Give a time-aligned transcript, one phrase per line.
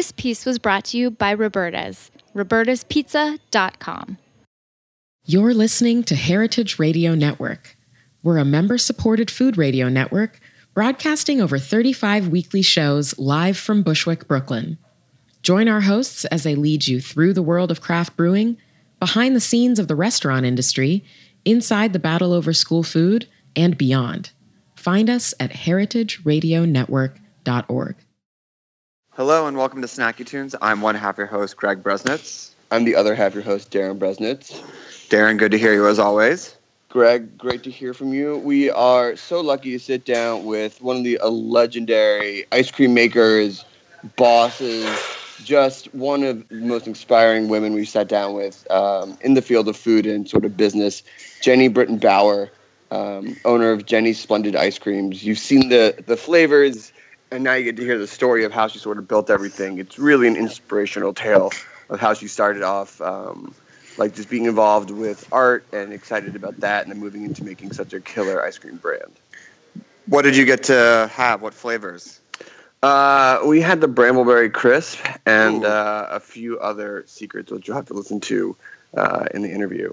[0.00, 4.16] This piece was brought to you by Roberta's, robertaspizza.com.
[5.26, 7.76] You're listening to Heritage Radio Network.
[8.22, 10.40] We're a member supported food radio network
[10.72, 14.78] broadcasting over 35 weekly shows live from Bushwick, Brooklyn.
[15.42, 18.56] Join our hosts as they lead you through the world of craft brewing,
[19.00, 21.04] behind the scenes of the restaurant industry,
[21.44, 24.30] inside the battle over school food, and beyond.
[24.76, 27.96] Find us at heritageradionetwork.org.
[29.14, 30.54] Hello and welcome to Snacky Tunes.
[30.62, 32.50] I'm one half your host, Greg Bresnitz.
[32.70, 34.62] I'm the other half your host, Darin Bresnitz.
[35.08, 36.54] Darin, good to hear you as always.
[36.90, 38.38] Greg, great to hear from you.
[38.38, 43.64] We are so lucky to sit down with one of the legendary ice cream makers,
[44.14, 44.88] bosses,
[45.42, 49.66] just one of the most inspiring women we've sat down with um, in the field
[49.66, 51.02] of food and sort of business,
[51.42, 52.48] Jeni Britton Bauer,
[52.92, 55.24] um, owner of Jeni's Splendid Ice Creams.
[55.24, 56.92] You've seen the the flavors,
[57.30, 59.78] and now you get to hear the story of how she sort of built everything.
[59.78, 61.52] It's really an inspirational tale
[61.88, 63.00] of how she started off.
[63.00, 63.54] Um,
[63.98, 67.72] like just being involved with art and excited about that, and then moving into making
[67.72, 69.12] such a killer ice cream brand.
[70.06, 71.42] What did you get to have?
[71.42, 72.20] What flavors?
[72.82, 77.86] Uh, we had the Brambleberry Crisp and uh, a few other secrets, which you'll have
[77.86, 78.56] to listen to
[78.96, 79.92] uh, in the interview.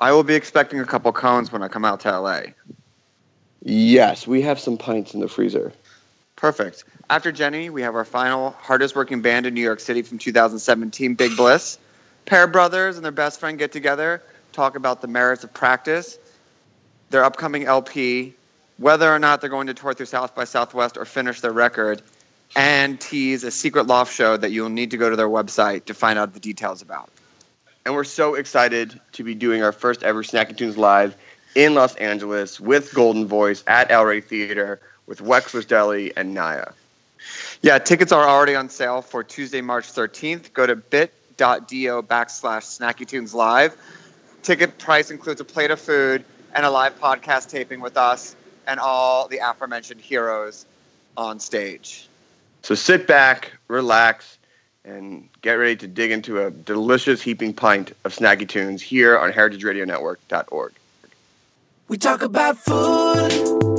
[0.00, 2.40] I will be expecting a couple cones when I come out to LA.
[3.62, 5.72] Yes, we have some pints in the freezer.
[6.42, 6.82] Perfect.
[7.08, 11.14] After Jeni, we have our final hardest working band in New York City from 2017,
[11.14, 11.78] Big Bliss.
[12.26, 16.18] Pair brothers and their best friend get together, talk about the merits of practice,
[17.10, 18.34] their upcoming LP,
[18.78, 22.02] whether or not they're going to tour through South by Southwest or finish their record,
[22.56, 25.94] and tease a secret loft show that you'll need to go to their website to
[25.94, 27.08] find out the details about.
[27.86, 31.16] And we're so excited to be doing our first ever Snacky Tunes live
[31.54, 36.66] in Los Angeles with Golden Voice at El Rey Theater with Wexler's Deli and Naya.
[37.62, 40.52] Yeah, tickets are already on sale for Tuesday, March 13th.
[40.52, 43.76] Go to bit.do backslash Snacky Tunes Live.
[44.42, 48.34] Ticket price includes a plate of food and a live podcast taping with us
[48.66, 50.66] and all the aforementioned heroes
[51.16, 52.08] on stage.
[52.62, 54.38] So sit back, relax,
[54.84, 59.32] and get ready to dig into a delicious heaping pint of Snacky Tunes here on
[59.32, 60.72] heritageradionetwork.org.
[61.88, 63.71] We talk about food,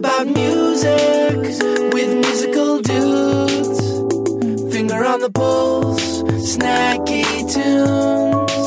[0.00, 1.36] about music
[1.92, 3.80] with musical dudes.
[4.74, 6.22] Finger on the pulse,
[6.52, 8.59] snacky tunes.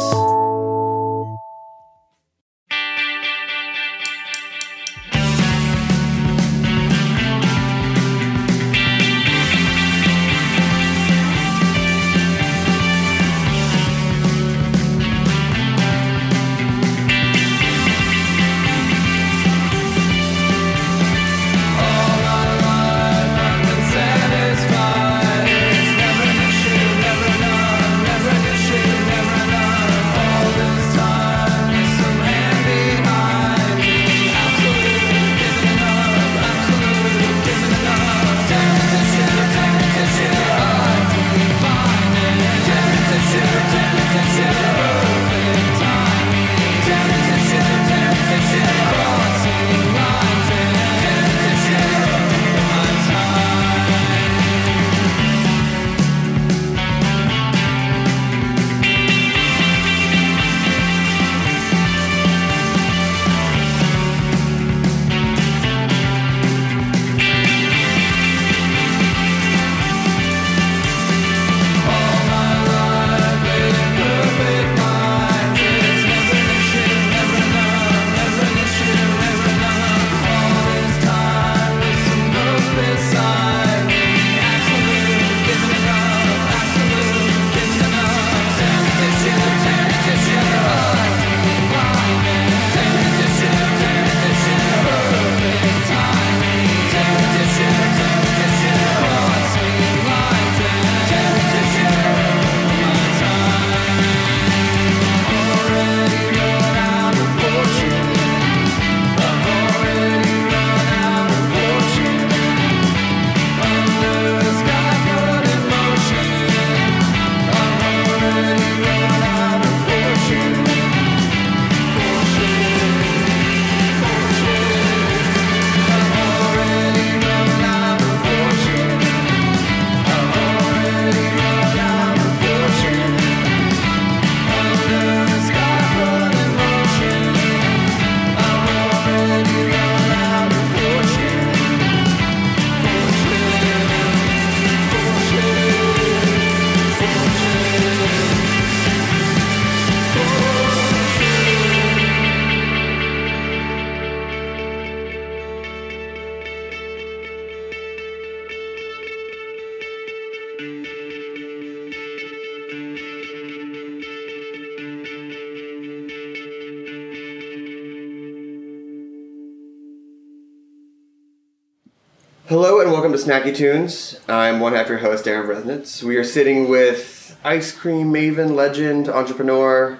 [172.54, 174.20] Welcome to Snacky Tunes.
[174.30, 176.04] I'm one half your host, Aaron Bresnitz.
[176.04, 179.98] We are sitting with ice cream maven, legend, entrepreneur,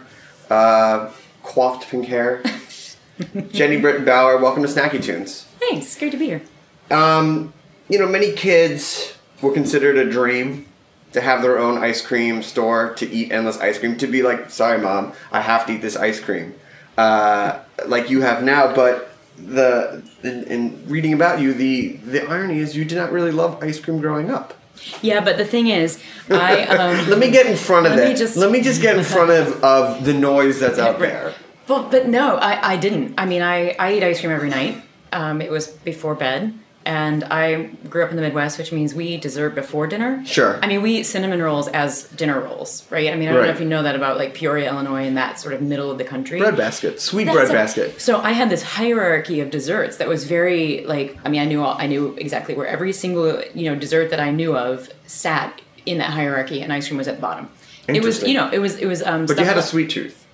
[0.52, 1.12] uh,
[1.42, 2.44] coiffed pink hair,
[3.18, 4.38] Jeni Britton Bauer.
[4.38, 5.48] Welcome to Snacky Tunes.
[5.60, 5.98] Thanks.
[5.98, 6.44] Great to be here.
[6.92, 7.54] Um,
[7.90, 10.68] you know, many kids were considered a dream
[11.14, 14.52] to have their own ice cream store, to eat endless ice cream, to be like,
[14.52, 16.54] sorry, mom, I have to eat this ice cream,
[17.00, 18.76] uh, like you have now.
[18.76, 23.32] But the in, in reading about you, the the irony is you did not really
[23.32, 24.54] love ice cream growing up.
[25.02, 28.14] Yeah, but the thing is, I um, Let me get in front of Let me
[28.14, 28.18] it.
[28.18, 31.34] just- Let me just get in front of, of the noise that's out there.
[31.68, 33.14] Well, but no, I, I didn't.
[33.18, 34.82] I mean, I, I eat ice cream every night.
[35.14, 36.54] Um, it was before bed.
[36.86, 40.22] And I grew up in the Midwest, which means we eat dessert before dinner.
[40.26, 40.60] Sure.
[40.62, 43.10] I mean, we eat cinnamon rolls as dinner rolls, right?
[43.10, 43.48] I mean, I don't Right.
[43.48, 45.98] know if you know that about like Peoria, Illinois, and that sort of middle of
[45.98, 46.40] the country.
[46.40, 48.02] Bread basket, sweet That's bread a- basket.
[48.02, 51.64] So I had this hierarchy of desserts that was very like I mean I knew
[51.64, 55.62] all, I knew exactly where every single you know dessert that I knew of sat
[55.86, 57.50] in that hierarchy, and ice cream was at the bottom.
[57.88, 59.26] It was you know it was it was um.
[59.26, 60.26] But you had a sweet tooth.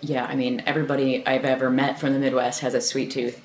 [0.00, 3.40] yeah, I mean, everybody I've ever met from the Midwest has a sweet tooth.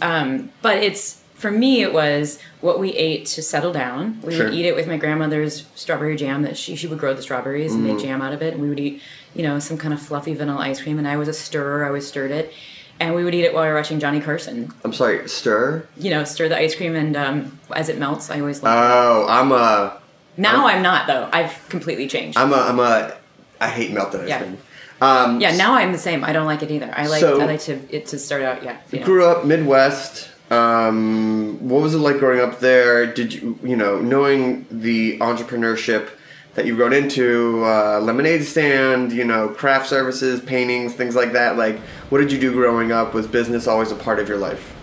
[0.00, 4.20] Um, but it's, for me, it was what we ate to settle down.
[4.22, 4.44] We Sure.
[4.46, 7.72] would eat it with my grandmother's strawberry jam that she, she would grow the strawberries
[7.74, 7.94] and Mm.
[7.94, 8.52] make jam out of it.
[8.54, 9.00] And we would eat,
[9.34, 10.98] you know, some kind of fluffy vanilla ice cream.
[10.98, 12.52] And I was a stirrer, I always stirred it.
[13.00, 14.72] And we would eat it while we were watching Johnny Carson.
[14.84, 15.84] I'm sorry, stir.
[15.96, 19.26] You know, stir the ice cream and um, as it melts, I always love Oh,
[19.28, 19.94] I'm a,
[20.36, 20.40] it.
[20.40, 21.28] Now I'm not, though.
[21.32, 22.36] I've completely changed.
[22.36, 23.14] I'm a, I'm a.
[23.60, 24.38] I hate melted ice Yeah.
[24.38, 24.58] cream.
[25.00, 26.24] Um, yeah, now I'm the same.
[26.24, 26.92] I don't like it either.
[26.96, 28.64] I like So- I like to it to start out.
[28.64, 29.06] Yeah, you know.
[29.06, 30.28] grew up Midwest.
[30.50, 33.06] Um, what was it like growing up there?
[33.06, 36.10] Did you, you know, knowing the entrepreneurship
[36.54, 41.56] that you wrote into, uh, lemonade stand, you know, craft services, paintings, things like that?
[41.56, 41.78] Like,
[42.08, 43.14] what did you do growing up?
[43.14, 44.74] Was business always a part of your life?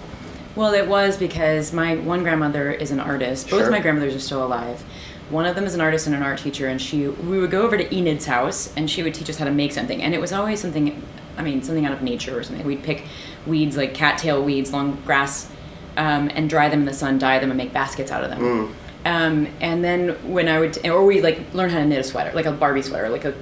[0.56, 3.50] Well, it was because my one grandmother is an artist.
[3.50, 3.72] Both Sure.
[3.72, 4.84] my grandmothers are still alive.
[5.30, 7.64] One of them is an artist and an art teacher, and she we would go
[7.64, 10.02] over to Enid's house, and she would teach us how to make something.
[10.02, 11.02] And it was always something,
[11.36, 12.66] I mean, something out of nature or something.
[12.66, 13.04] We'd pick
[13.48, 15.50] weeds like cattail weeds, long grass,
[15.98, 18.76] um, and dry them in the sun, dye them, and make baskets out of them.
[19.06, 22.32] Um, and then when I would, or we like learn how to knit a sweater,
[22.34, 23.34] like a Barbie sweater, like a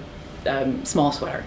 [0.46, 1.44] um, small sweater.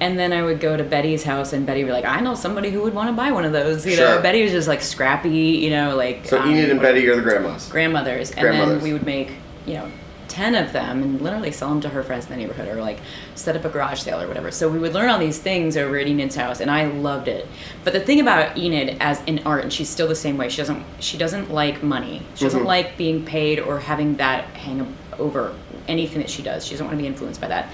[0.00, 2.34] And then I would go to Betty's house, and Betty would be like, "I know
[2.36, 4.14] somebody who would want to buy one of those." You Sure.
[4.16, 7.16] know, Betty was just like scrappy, you know, like So um, Enid and Betty are
[7.16, 7.68] the grandmas.
[7.68, 9.32] grandmothers, and then we would make
[9.66, 9.90] you know
[10.28, 13.00] ten of them and literally sell them to her friends in the neighborhood, or like
[13.34, 14.50] set up a garage sale or whatever.
[14.50, 17.46] So we would learn all these things over at Enid's house, and I loved it.
[17.84, 20.48] But the thing about Enid as in art, and she's still the same way.
[20.48, 22.22] She doesn't she doesn't like money.
[22.34, 22.66] She doesn't Mm-hmm.
[22.66, 25.54] like being paid or having that hang over
[25.88, 26.64] anything that she does.
[26.64, 27.70] She doesn't want to be influenced by that.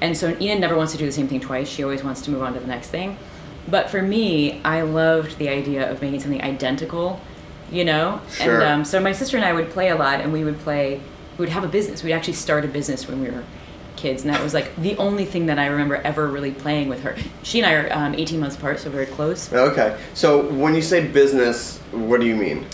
[0.00, 1.68] And so Enid never wants to do the same thing twice.
[1.68, 3.16] She always wants to move on to the next thing.
[3.66, 7.20] But for me, I loved the idea of making something identical,
[7.72, 8.20] you know?
[8.30, 8.60] Sure.
[8.60, 11.00] And um, so my sister and I would play a lot, and we would play,
[11.36, 12.02] we would have a business.
[12.02, 13.44] We'd actually start a business when we were
[13.96, 17.02] kids, and that was like the only thing that I remember ever really playing with
[17.02, 17.16] her.
[17.42, 19.52] She and I are um, 18 months apart, so very close.
[19.52, 19.98] Okay.
[20.14, 22.66] So when you say business, what do you mean?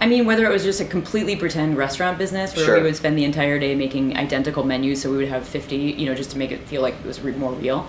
[0.00, 2.76] I mean, whether it was just a completely pretend restaurant business where Sure.
[2.76, 6.04] we would spend the entire day making identical menus, so we would have 50, you
[6.06, 7.86] know, just to make it feel like it was re- more real,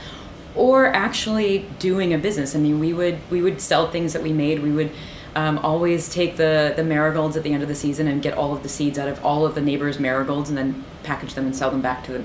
[0.56, 2.56] or actually doing a business.
[2.56, 4.64] I mean, we would we would sell things that we made.
[4.64, 4.92] We would
[5.38, 8.54] um, always take the the marigolds at the end of the season and get all
[8.56, 11.56] of the seeds out of all of the neighbors' marigolds, and then package them and
[11.56, 12.24] sell them back to the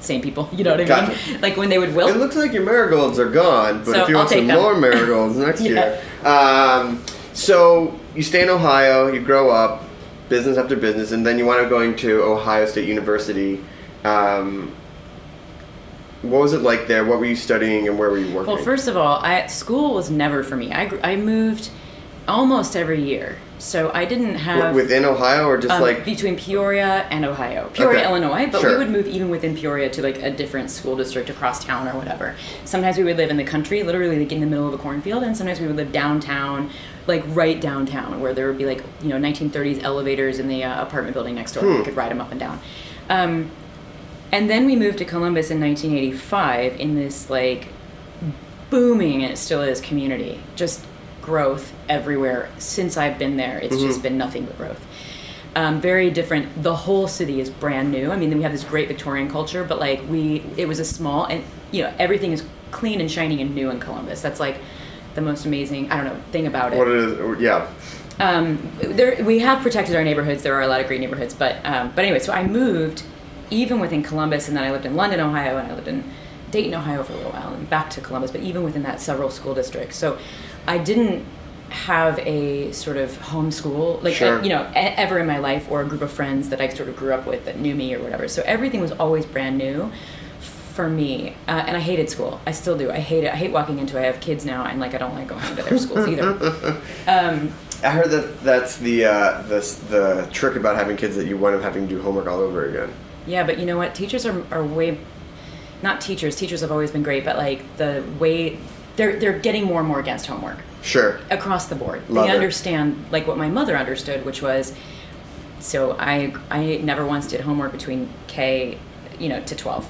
[0.00, 0.48] same people.
[0.56, 1.32] You know what I Gotcha.
[1.32, 1.40] mean?
[1.40, 2.10] Like when they would wilt.
[2.10, 4.60] It looks like your marigolds are gone, but So if you want some them.
[4.60, 5.70] more marigolds next Yeah.
[5.70, 6.00] year.
[6.28, 9.84] Um, so you stay in Ohio, you grow up,
[10.28, 13.64] business after business, and then you wind up going to Ohio State University.
[14.04, 14.72] Um,
[16.22, 17.04] what was it like there?
[17.04, 18.52] What were you studying and where were you working?
[18.54, 20.70] Well, first of all, I, school was never for me.
[20.72, 21.70] I, I moved
[22.28, 27.06] almost every year, so I didn't have within Ohio or just um, like between Peoria
[27.10, 28.08] and Ohio, Peoria, Okay.
[28.08, 28.48] Illinois.
[28.50, 28.70] But Sure.
[28.72, 31.92] we would move even within Peoria to like a different school district across town or
[31.96, 32.34] whatever.
[32.64, 35.22] Sometimes we would live in the country, literally like in the middle of a cornfield,
[35.22, 36.70] and sometimes we would live downtown,
[37.06, 40.82] like right downtown, where there would be like you know 1930s elevators in the uh,
[40.82, 41.64] apartment building next door.
[41.64, 41.78] Hmm.
[41.78, 42.60] We could ride them up and down.
[43.08, 43.50] Um,
[44.30, 47.68] and then we moved to Columbus in 1985 in this like
[48.70, 50.40] booming, and it still is, community.
[50.56, 50.84] Just
[51.22, 52.50] growth everywhere.
[52.58, 54.84] Since I've been there, it's just been nothing but growth.
[55.54, 56.62] Um, very different.
[56.62, 58.10] The whole city is brand new.
[58.10, 61.26] I mean, we have this great Victorian culture, but like we, it was a small,
[61.26, 64.22] and you know, everything is clean and shiny and new in Columbus.
[64.22, 64.58] That's like
[65.14, 65.90] the most amazing.
[65.92, 67.40] I don't know thing about it what it is?
[67.40, 67.68] Yeah.
[68.18, 70.42] um, there we have protected our neighborhoods.
[70.42, 73.04] There are a lot of great neighborhoods, but um, but anyway, so I moved
[73.50, 76.02] even within Columbus, and then I lived in London, Ohio, and I lived in
[76.50, 78.30] Dayton, Ohio for a little while, and back to Columbus.
[78.30, 79.96] But even within that, several school districts.
[79.96, 80.18] So
[80.66, 81.24] I didn't
[81.70, 84.42] have a sort of homeschool, like Sure.
[84.42, 86.88] you know, e- ever in my life, or a group of friends that I sort
[86.88, 88.28] of grew up with that knew me or whatever.
[88.28, 89.90] So everything was always brand new
[90.74, 92.40] for me, uh, and I hated school.
[92.46, 92.90] I still do.
[92.90, 93.32] I hate it.
[93.32, 93.98] I hate walking into.
[93.98, 96.80] I have kids now, and like I don't like going into their schools either.
[97.08, 97.52] Um,
[97.84, 101.56] I heard that that's the uh, the the trick about having kids that you wind
[101.56, 102.92] up having to do homework all over again.
[103.26, 103.94] Yeah, but you know what?
[103.94, 104.98] Teachers are, are way,
[105.82, 106.36] not teachers.
[106.36, 108.58] Teachers have always been great, but like the way
[108.96, 111.18] they're they're getting more and more against homework Sure.
[111.30, 112.02] across the board.
[112.08, 112.34] Love they it.
[112.34, 114.74] understand like what my mother understood, which was,
[115.60, 118.78] so I I never once did homework between K,
[119.18, 119.88] you know, to twelve.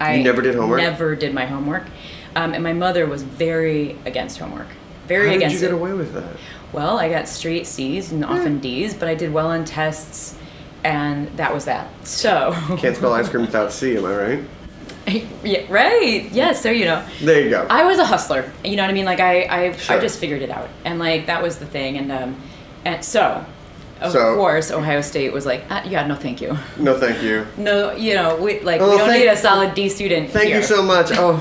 [0.00, 0.80] I You never did homework?
[0.80, 1.84] Never did my homework,
[2.34, 4.68] um, and my mother was very against homework.
[5.06, 5.42] Very against.
[5.44, 5.74] How did you get it.
[5.74, 6.36] away with that?
[6.72, 10.36] Well, I got straight C's and often D's, but I did well on tests,
[10.84, 11.88] and that was that.
[12.06, 14.44] So, Can't spell ice cream without C, am I right?
[15.44, 16.30] yeah, right?
[16.32, 16.62] Yes.
[16.62, 17.66] there you know, There you go.
[17.70, 18.50] I was a hustler.
[18.64, 19.04] You know what I mean?
[19.06, 19.96] Like I, I, Sure.
[19.96, 21.96] I just figured it out, and like that was the thing.
[21.98, 22.36] And um,
[22.84, 23.44] and so,
[24.00, 26.56] of So- course, Ohio State was like, uh, yeah, no, thank you.
[26.78, 27.46] no, thank you.
[27.56, 30.30] No, you know, we like Oh, we don't thank- need a solid D student.
[30.30, 30.58] Thank here.
[30.58, 31.10] you so much.
[31.14, 31.40] Oh,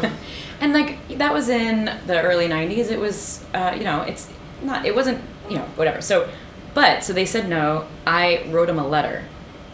[0.62, 2.92] And like that was in the early '90s.
[2.92, 4.30] It was, uh, you know, it's
[4.62, 4.86] not.
[4.86, 6.02] It wasn't, you know, whatever.
[6.02, 6.28] So,
[6.74, 7.86] but so they said no.
[8.06, 9.24] I wrote them a letter.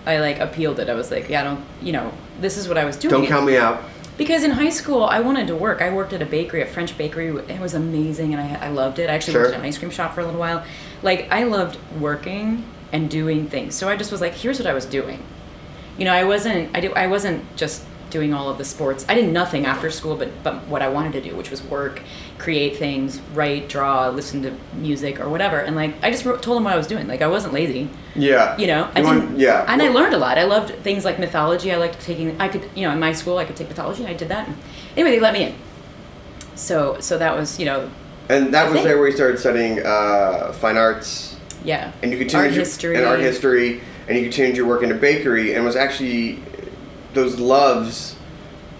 [0.05, 0.89] I like appealed it.
[0.89, 3.11] I was like, yeah, I don't, you know, this is what I was doing.
[3.11, 3.83] don't count me out.
[4.17, 5.81] Because in high school, I wanted to work.
[5.81, 7.27] I worked at a bakery, a French bakery.
[7.49, 9.09] It was amazing, and I, I loved it.
[9.09, 9.41] I actually Sure.
[9.43, 10.63] worked at an ice cream shop for a little while.
[11.01, 13.75] Like, I loved working and doing things.
[13.75, 15.21] So I just was like, here's what I was doing.
[15.97, 16.69] You know, I wasn't.
[16.75, 16.93] I do.
[16.93, 17.83] I wasn't just
[18.15, 19.05] doing all of the sports.
[19.09, 22.01] I did nothing after school, but but what I wanted to do, which was work,
[22.37, 25.57] create things, write, draw, listen to music or whatever.
[25.59, 27.07] And like, I just wrote, told them what I was doing.
[27.09, 28.55] Like, I wasn't lazy Yeah.
[28.57, 29.65] you know i You didn't yeah.
[29.67, 32.63] and i learned a lot i loved things like mythology i liked taking i could
[32.77, 34.47] you know in my school i could take mythology i did that
[34.95, 35.53] anyway they let me in
[36.67, 37.79] so so that was you know
[38.29, 41.35] And that was think- there where you started studying uh, fine arts,
[41.71, 44.81] yeah and you continued art your- history and art history, and you continued your work
[44.83, 46.39] in a bakery, and was actually
[47.15, 48.15] those loves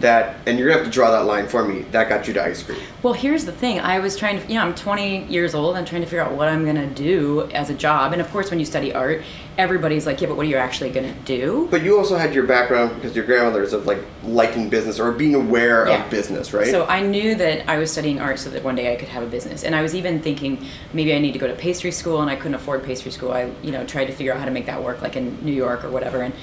[0.01, 1.84] that, and you're gonna have to draw that line for me.
[1.92, 2.77] That got you to ice cream.
[3.01, 5.86] well here's the thing i was trying to you know i'm 20 years old i'm
[5.86, 8.60] trying to figure out what i'm to do as a job and of course when
[8.60, 9.22] you study art
[9.60, 12.46] everybody's like yeah but what are you actually to do But you also had your
[12.46, 16.04] background because your grandmother's of like liking business or being aware Yeah.
[16.04, 16.68] of business, right?
[16.68, 19.24] So I knew that I was studying art so that one day I could have
[19.24, 19.63] a business.
[19.63, 22.36] And I was even thinking maybe I need to go to pastry school and I
[22.36, 23.32] couldn't afford pastry school.
[23.32, 25.54] I, you know, tried to figure out how to make that work like in New
[25.54, 26.34] York or whatever and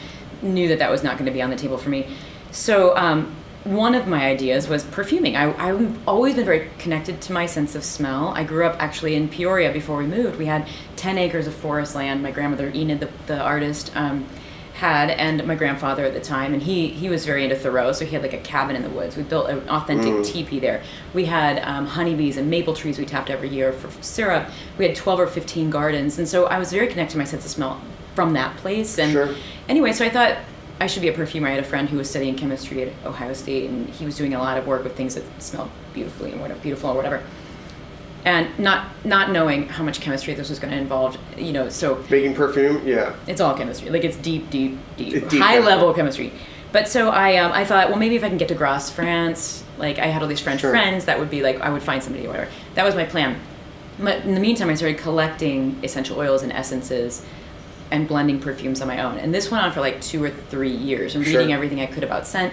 [0.42, 2.14] knew that that was not going to be on the table for me.
[2.50, 3.34] So um,
[3.64, 5.36] one of my ideas was perfuming.
[5.36, 8.28] I, I've always been very connected to my sense of smell.
[8.28, 10.38] I grew up actually in Peoria before we moved.
[10.38, 12.22] We had 10 acres of forest land.
[12.22, 14.26] My grandmother, Enid, the, the artist, um,
[14.74, 18.04] had and my grandfather at the time and he he was very into thoreau so
[18.04, 20.82] he had like a cabin in the woods we built an authentic teepee there
[21.14, 24.96] we had um, honeybees and maple trees we tapped every year for syrup we had
[24.96, 27.80] 12 or 15 gardens and so i was very connected to my sense of smell
[28.14, 29.34] from that place and Sure.
[29.68, 30.38] anyway so i thought
[30.80, 33.32] i should be a perfumer i had a friend who was studying chemistry at ohio
[33.32, 36.40] state and he was doing a lot of work with things that smelled beautifully and
[36.40, 37.22] whatever beautiful or whatever
[38.24, 42.04] and not not knowing how much chemistry this was going to involve you know so
[42.10, 43.14] Making perfume, yeah.
[43.26, 43.90] it's all chemistry.
[43.90, 45.66] Like it's deep, deep, deep, It's deep high chemistry.
[45.74, 46.32] level chemistry.
[46.70, 49.64] But so I, um, I thought, well, maybe if I can get to Grasse, France,
[49.76, 50.70] like I had all these French Sure.
[50.70, 52.50] friends, that would be like I would find somebody or whatever.
[52.76, 53.40] That was my plan.
[53.98, 57.24] But in the meantime, I started collecting essential oils and essences
[57.92, 59.18] and blending perfumes on my own.
[59.18, 61.38] And this went on for like two or three years and Sure.
[61.38, 62.52] reading everything I could about scent.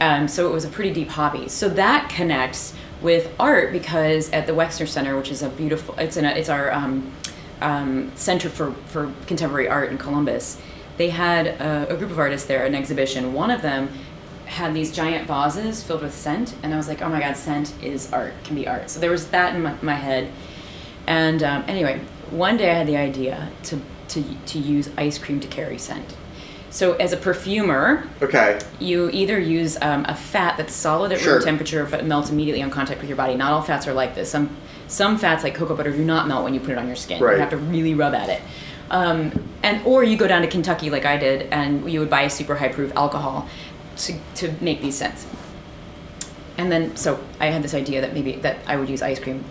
[0.00, 1.48] Um, so it was a pretty deep hobby.
[1.48, 6.16] So that connects with art because at the Wexner Center, which is a beautiful, it's
[6.16, 7.12] in a, it's our um,
[7.60, 10.60] um, center for, for contemporary art in Columbus.
[10.96, 13.34] They had a, a group of artists there, an exhibition.
[13.34, 13.90] One of them
[14.46, 17.74] had these giant vases filled with scent, and I was like, oh my god, scent
[17.82, 18.88] is art, can be art.
[18.90, 20.30] So there was that in my, my head.
[21.06, 22.00] And um, anyway,
[22.30, 26.14] one day I had the idea to, to, to use ice cream to carry scent.
[26.70, 28.58] So as a perfumer, Okay.
[28.80, 31.36] you either use um, a fat that's solid at Sure.
[31.36, 33.34] room temperature but melts immediately on contact with your body.
[33.34, 34.30] Not all fats are like this.
[34.30, 34.50] Some
[34.88, 37.20] some fats like cocoa butter do not melt when you put it on your skin.
[37.20, 37.34] Right.
[37.34, 38.40] You have to really rub at it.
[38.90, 39.32] Um,
[39.64, 42.30] and or you go down to Kentucky like I did, and you would buy a
[42.30, 43.48] super high proof alcohol
[43.96, 45.26] to, to make these scents.
[46.58, 49.44] And then so I had this idea that maybe that I would use ice cream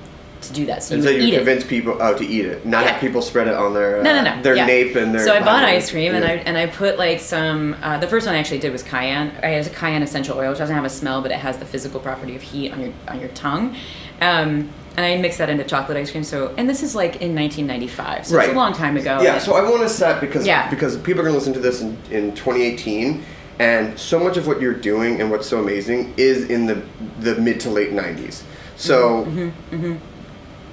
[0.47, 0.83] to do that.
[0.83, 1.37] So you so you eat it.
[1.37, 2.91] convince people oh, to eat it, not Yeah.
[2.91, 4.41] have people spread it on their uh, No, no, no.
[4.41, 4.65] their yeah.
[4.65, 5.25] nape and their.
[5.25, 7.75] So I bought ice cream and I and I put like some.
[7.81, 9.31] Uh, the first one I actually did was cayenne.
[9.43, 11.65] I had a cayenne essential oil, which doesn't have a smell, but it has the
[11.65, 13.75] physical property of heat on your on your tongue.
[14.21, 16.23] Um, and I mixed that into chocolate ice cream.
[16.23, 18.49] So, and this is like in 1995, so it's Right.
[18.49, 19.19] a long time ago.
[19.21, 20.69] Yeah, so I want to set because Yeah.
[20.69, 23.21] because people are going to listen to this in, in 2018,
[23.59, 26.81] and so much of what you're doing and what's so amazing is in the
[27.19, 28.43] the mid to late 90s.
[28.77, 29.95] So Mm-hmm,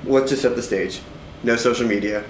[0.05, 1.01] let's just set the stage.
[1.43, 2.25] no social media,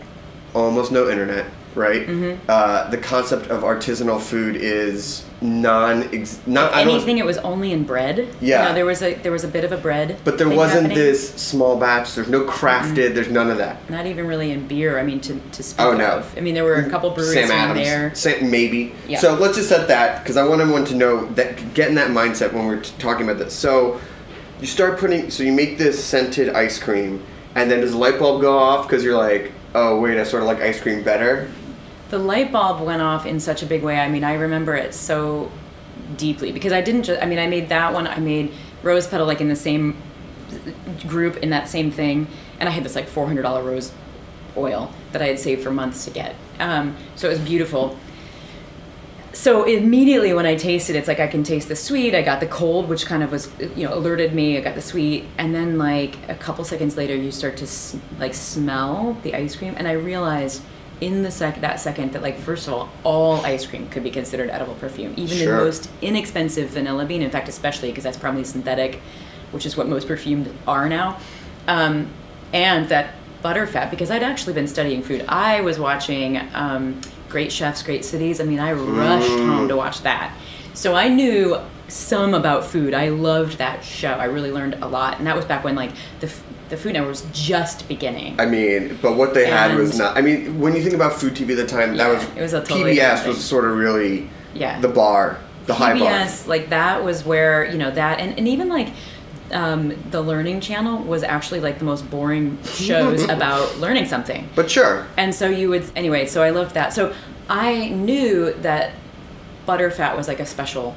[0.54, 2.06] almost no internet, right?
[2.06, 2.44] Mm-hmm.
[2.48, 6.00] Uh, the concept of artisanal food is non
[6.46, 8.28] not I don't- Anything, it was only in bread.
[8.40, 8.62] Yeah.
[8.62, 10.18] You know, there was a there was a bit of a bread.
[10.24, 10.96] but there wasn't happening.
[10.98, 12.14] this small batch.
[12.14, 12.94] There's no crafted.
[12.94, 13.14] Mm-hmm.
[13.14, 13.90] There's none of that.
[13.90, 14.98] Not even really in beer.
[14.98, 16.18] I mean, to to speak Oh, no.
[16.18, 16.34] of.
[16.38, 18.14] I mean, there were a couple breweries Sam Adams, there.
[18.14, 18.94] Sam, maybe.
[19.08, 19.18] Yeah.
[19.18, 22.10] So let's just set that because I want everyone to know that get in that
[22.10, 23.52] mindset when we're t- talking about this.
[23.54, 24.00] So
[24.60, 27.20] you start putting, so you make this scented ice cream,
[27.54, 30.42] and then does the light bulb go off because you're like, oh wait, I sort
[30.42, 31.50] of like ice cream better.
[32.10, 33.98] The light bulb went off in such a big way.
[33.98, 35.50] I mean, I remember it so
[36.16, 37.22] deeply because I didn't just.
[37.22, 38.06] I mean, I made that one.
[38.06, 39.96] I made rose petal like in the same
[41.06, 42.26] group in that same thing,
[42.60, 43.92] and I had this like four hundred dollar rose
[44.56, 46.34] oil that I had saved for months to get.
[46.58, 47.98] Um, so it was beautiful.
[49.34, 52.14] So immediately when I tasted, it, it's like I can taste the sweet.
[52.14, 54.58] I got the cold, which kind of was, you know, alerted me.
[54.58, 57.66] I got the sweet, and then like a couple seconds later, you start to
[58.18, 60.62] like smell the ice cream, and I realized
[61.00, 64.10] in the sec that second that like first of all, all ice cream could be
[64.10, 65.58] considered edible perfume, even Sure.
[65.58, 67.22] the most inexpensive vanilla bean.
[67.22, 69.00] In fact, especially because that's probably synthetic,
[69.50, 71.18] which is what most perfumes are now,
[71.68, 72.06] um,
[72.52, 75.24] and that butterfat because I'd actually been studying food.
[75.26, 77.00] I was watching um,
[77.32, 78.40] Great Chefs, Great Cities.
[78.40, 79.46] I mean, I rushed mm.
[79.46, 80.36] home to watch that.
[80.74, 81.58] So I knew
[81.88, 82.94] some about food.
[82.94, 84.12] I loved that show.
[84.12, 86.32] I really learned a lot, and that was back when like the
[86.68, 88.38] the Food Network was just beginning.
[88.40, 90.16] I mean, but what they had was not.
[90.16, 92.52] I mean, when you think about food TV at the time, that was it was
[92.52, 94.80] a totally PBS was sort of really Yeah.
[94.80, 96.10] the bar, the high bar.
[96.10, 98.88] PBS, like that was where you know that, and, and even like
[99.52, 104.48] um, the Learning Channel was actually like the most boring shows about learning something.
[104.54, 106.26] But sure, And so you would anyway.
[106.26, 106.92] So I loved that.
[106.92, 107.14] So
[107.48, 108.92] I knew that
[109.66, 110.96] butterfat was like a special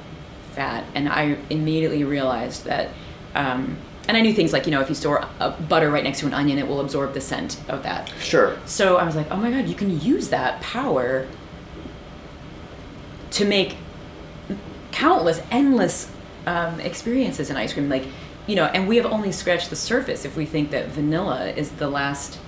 [0.54, 2.90] fat, and I immediately realized that.
[3.34, 3.78] Um,
[4.08, 6.28] and I knew things like you know if you store a butter right next to
[6.28, 8.12] an onion, it will absorb the scent of that.
[8.20, 8.58] sure.
[8.66, 11.28] So I was like, oh my god, you can use that power
[13.32, 13.78] to make
[14.92, 16.10] countless, endless
[16.46, 17.90] um, experiences in ice cream.
[17.90, 18.06] Like,
[18.48, 21.72] you know, and we have only scratched the surface if we think that vanilla is
[21.72, 22.40] the last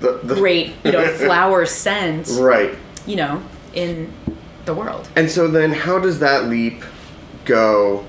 [0.00, 2.74] The, the, great, you know, flower scent, Right.
[3.06, 3.42] you know,
[3.74, 4.12] in
[4.64, 5.08] the world.
[5.16, 6.84] And so then, how does that leap
[7.44, 8.04] go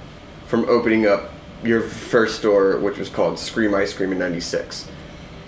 [0.47, 1.31] from opening up
[1.63, 4.87] your first store, which was called Scream Ice Cream in '96?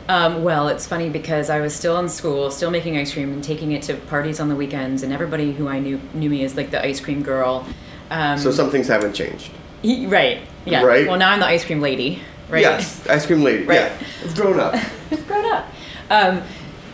[0.08, 3.43] Um, well, it's funny because I was still in school, still making ice cream and
[3.43, 6.56] taking it to parties on the weekends, and everybody who I knew knew me as
[6.56, 7.65] like the ice cream girl.
[8.12, 9.50] Um, So some things haven't changed.
[9.82, 10.41] He- right.
[10.65, 10.84] Yeah.
[10.84, 11.08] Right?
[11.08, 12.21] Well, now I'm the ice cream lady.
[12.49, 12.62] Right.
[12.62, 13.65] Yes, ice cream lady.
[13.65, 13.75] Right.
[13.75, 14.73] Yeah, it's grown up.
[15.12, 15.65] I've grown up.
[16.10, 16.41] Um,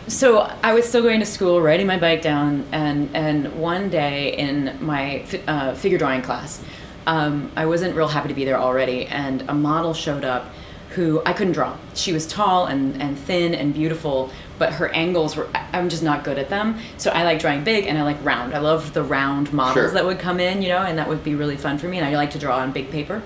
[0.08, 4.36] so I was still going to school, riding my bike down, and and one day
[4.36, 6.62] in my uh, figure drawing class,
[7.06, 10.46] um, I wasn't real happy to be there already, and a model showed up
[10.90, 11.76] who I couldn't draw.
[11.94, 16.22] She was tall and, and thin and beautiful, but her angles were I'm just not
[16.24, 16.78] good at them.
[16.98, 18.54] So I like drawing big and I like round.
[18.54, 19.90] I loved the round models Sure.
[19.92, 21.96] that would come in, you know, and that would be really fun for me.
[21.98, 23.22] And I like to draw on big paper.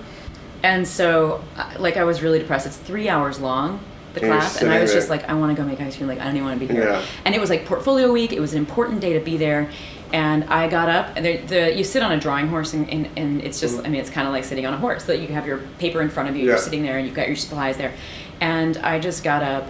[0.63, 2.65] And so, uh, like, I was really depressed.
[2.65, 3.79] It's three hours long,
[4.13, 6.07] the And class, and I was just like, I want to go make ice cream.
[6.07, 6.83] Like, I don't even want to be here.
[6.89, 7.05] Yeah.
[7.25, 8.33] And it was like portfolio week.
[8.33, 9.69] It was an important day to be there.
[10.13, 13.09] And I got up, and the, the you sit on a drawing horse, and, and,
[13.17, 15.03] and it's just, I mean, it's kind of like sitting on a horse.
[15.03, 16.51] That you have your paper in front of you, Yeah.
[16.51, 17.93] you're sitting there, and you've got your supplies there.
[18.39, 19.69] And I just got up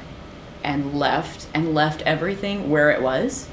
[0.64, 3.48] and left, and left everything where it was,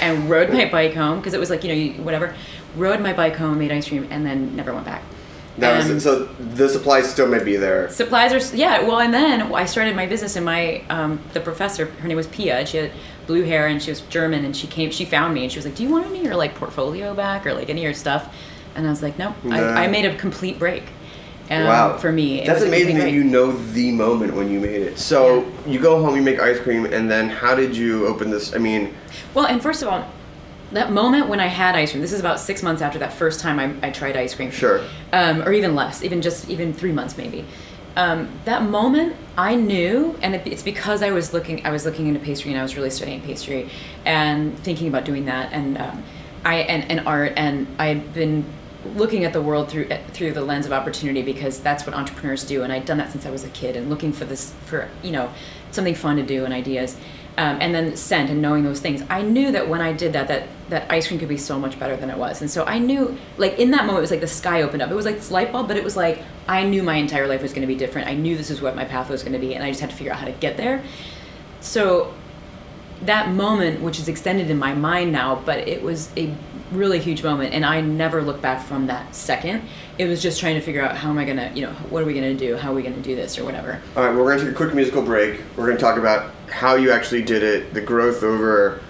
[0.00, 2.34] and rode my bike home because it was like you know you, whatever.
[2.76, 5.02] Rode my bike home, made ice cream, and then never went back.
[5.58, 6.24] That was so.
[6.24, 7.88] The supplies still may be there.
[7.90, 11.86] supplies are yeah well and then i started my business and my um, the professor
[11.86, 12.90] her name was pia and she had
[13.26, 15.66] blue hair and she was german and she came she found me and she was
[15.66, 17.94] like do you want any of your like portfolio back or like any of your
[17.94, 18.34] stuff
[18.74, 19.56] and i was like "Nope, Nah.
[19.56, 20.84] I, I made a complete break
[21.50, 21.98] um, wow.
[21.98, 24.98] for me That's amazing that you know the moment when you made it.
[24.98, 28.54] So you go home, you make ice cream, and then how did you open this?
[28.54, 28.94] I mean,
[29.34, 30.08] Well, and first of all,
[30.72, 33.40] that moment when I had ice cream, this is about six months after that first
[33.40, 34.50] time I, I tried ice cream.
[34.50, 34.82] Sure.
[35.12, 37.44] Um, or even less, even just even three months maybe.
[37.94, 42.06] Um, that moment, I knew, and it, it's because I was looking, I was looking
[42.06, 43.68] into pastry, and I was really studying pastry,
[44.06, 46.02] and thinking about doing that, and um,
[46.44, 48.46] I and, and art, and I had been
[48.94, 52.62] looking at the world through through the lens of opportunity because that's what entrepreneurs do,
[52.62, 55.12] and I'd done that since I was a kid, and looking for this for you
[55.12, 55.30] know
[55.70, 56.96] something fun to do and ideas.
[57.38, 60.28] Um, and then scent and knowing those things, I knew that when I did that,
[60.28, 62.42] that that ice cream could be so much better than it was.
[62.42, 64.90] And so I knew, like in that moment, it was like the sky opened up.
[64.90, 67.40] It was like this light bulb, but it was like I knew my entire life
[67.40, 68.08] was going to be different.
[68.08, 69.88] I knew this is what my path was going to be, and I just had
[69.90, 70.82] to figure out how to get there.
[71.60, 72.12] So
[73.02, 76.34] that moment, which is extended in my mind now, but it was a
[76.70, 79.62] really huge moment, and I never looked back from that second.
[79.98, 82.06] It was just trying to figure out how am I gonna, you know, what are
[82.06, 82.56] we gonna do?
[82.56, 83.80] How are we gonna do this or whatever.
[83.96, 85.40] all right, we're going to take a quick musical break.
[85.56, 88.80] We're going to talk about how you actually did it, the growth over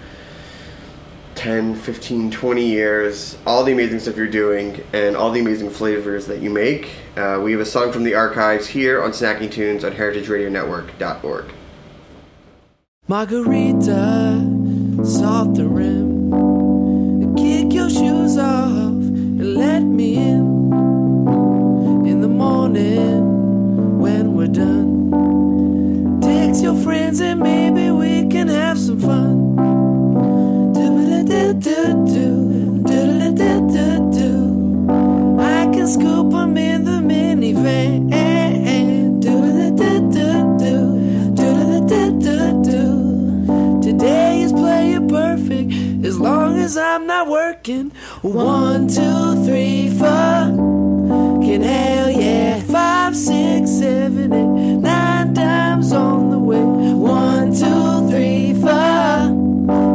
[1.35, 6.27] 10, 15, 20 years, all the amazing stuff you're doing, and all the amazing flavors
[6.27, 6.89] that you make.
[7.17, 11.45] Uh, we have a song from the archives here on Snacky Tunes on heritageradionetwork.org.
[13.07, 14.39] Margarita,
[15.03, 17.35] salt the rim.
[17.35, 20.52] Kick your shoes off and let me in.
[22.63, 29.59] Morning, when we're done, text your friends and maybe we can have some fun.
[35.39, 38.09] I can scoop 'em in the minivan.
[43.81, 45.73] Today is play it perfect
[46.05, 47.91] as long as I'm not working.
[48.21, 50.72] One, two, three, four.
[51.53, 52.61] Can hell yeah.
[52.61, 56.63] Five, six, seven, eight, nine times on the way.
[56.63, 59.92] One, two, three, four.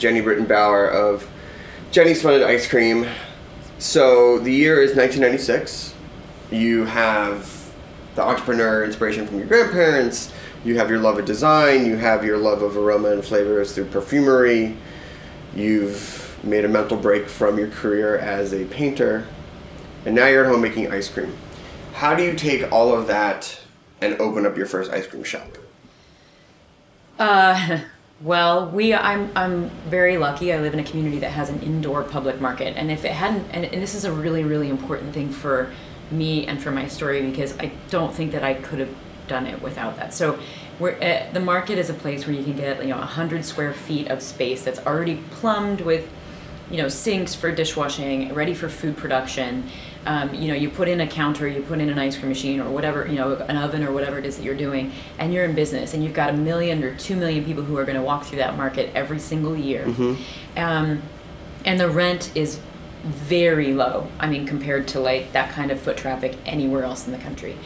[0.00, 1.28] Jeni Britton Bauer of
[1.92, 3.06] Jeni's Splendid Ice Cream.
[3.78, 5.94] So the year is 1996.
[6.50, 7.70] You have
[8.14, 10.32] the entrepreneur inspiration from your grandparents.
[10.64, 11.84] You have your love of design.
[11.84, 14.76] You have your love of aroma and flavors through perfumery.
[15.54, 19.26] You've made a mental break from your career as a painter.
[20.06, 21.36] And now you're at home making ice cream.
[21.92, 23.60] How do you take all of that
[24.00, 25.58] and open up your first ice cream shop?
[27.18, 27.80] Uh,
[28.22, 30.52] well, we I'm I'm very lucky.
[30.52, 33.46] I live in a community that has an indoor public market, and if it hadn't,
[33.50, 35.72] and, and this is a really really important thing for
[36.10, 38.94] me and for my story because I don't think that I could have
[39.26, 40.12] done it without that.
[40.12, 40.38] So,
[40.78, 43.72] we're uh, the market is a place where you can get you know hundred square
[43.72, 46.10] feet of space that's already plumbed with
[46.70, 49.70] you know sinks for dishwashing, ready for food production.
[50.06, 52.58] Um, you know, you put in a counter, you put in an ice cream machine
[52.60, 55.44] or whatever, you know, an oven or whatever it is that you're doing, and you're
[55.44, 58.02] in business, and you've got a million or two million people who are going to
[58.02, 59.84] walk through that market every single year,
[60.56, 61.02] um,
[61.66, 62.60] and the rent is
[63.04, 64.06] very low.
[64.18, 67.56] I mean, compared to like that kind of foot traffic anywhere else in the country.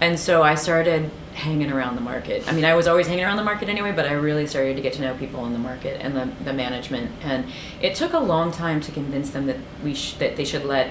[0.00, 2.46] And so I started hanging around the market.
[2.46, 4.82] I mean, I was always hanging around the market anyway, but I really started to
[4.82, 7.10] get to know people in the market and the, the management.
[7.22, 7.46] And
[7.80, 10.90] it took a long time to convince them that we sh- that they should let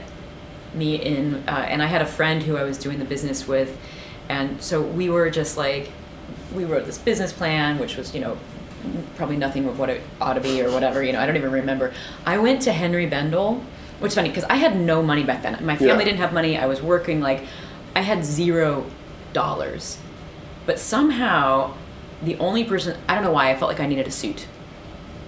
[0.73, 1.43] me in.
[1.47, 3.77] Uh, and I had a friend who I was doing the business with,
[4.30, 5.91] and so we were just like,
[6.56, 8.38] we wrote this business plan, which was you know
[9.15, 11.03] probably nothing of what it ought to be or whatever.
[11.03, 11.93] You know, I don't even remember.
[12.25, 13.62] I went to Henri Bendel,
[13.99, 15.53] which is funny because I had no money back then.
[15.65, 16.03] My family Yeah.
[16.06, 16.58] didn't have money.
[16.58, 17.43] I was working like
[17.95, 18.86] I had zero
[19.34, 19.97] dollars,
[20.65, 21.73] but somehow
[22.23, 24.47] the only person I don't know why I felt like I needed a suit.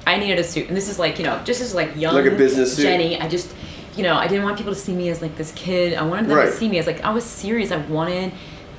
[0.08, 2.26] I needed a suit, and this is like you know just as like young Like
[2.26, 2.86] a business suit?
[2.86, 3.22] Jeni.
[3.22, 3.54] I just
[4.00, 5.94] you know I didn't want people to see me as like this kid.
[5.94, 6.46] I wanted them Right.
[6.46, 7.70] to see me as like I was serious.
[7.74, 8.32] I wanted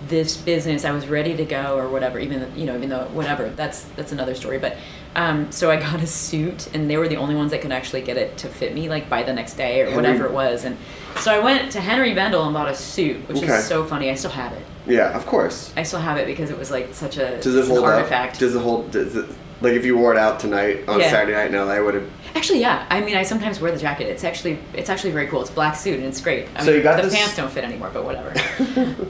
[0.08, 0.86] this business.
[0.86, 2.18] I was ready to go or whatever.
[2.18, 4.58] Even you know even though whatever that's that's another story.
[4.58, 4.78] But
[5.14, 8.00] um, so I got a suit, and they were the only ones that could actually
[8.00, 10.64] get it to fit me like by the next day or Henry- whatever it was.
[10.64, 10.78] And
[11.16, 13.52] so I went to Henri Bendel and bought a suit, which Okay.
[13.58, 14.08] is so funny.
[14.10, 14.64] I still have it.
[14.86, 15.70] Yeah, of course.
[15.76, 18.34] I still have it because it was like such a Does it hold artifact.
[18.34, 18.38] up?
[18.40, 18.90] Does it hold?
[18.90, 19.26] Does it,
[19.60, 21.10] like if you wore it out tonight on Yeah.
[21.10, 22.02] Saturday night in LA, would it?
[22.34, 22.86] Actually, yeah.
[22.90, 24.04] I mean, I sometimes wear the jacket.
[24.08, 25.40] It's actually it's actually very cool.
[25.40, 26.46] It's a black suit and it's great.
[26.56, 28.32] I So mean, you got the this- pants don't fit anymore, but whatever.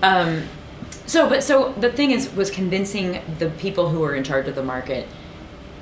[0.03, 0.43] um,
[1.07, 4.55] so, but so the thing is, was convincing the people who were in charge of
[4.55, 5.07] the market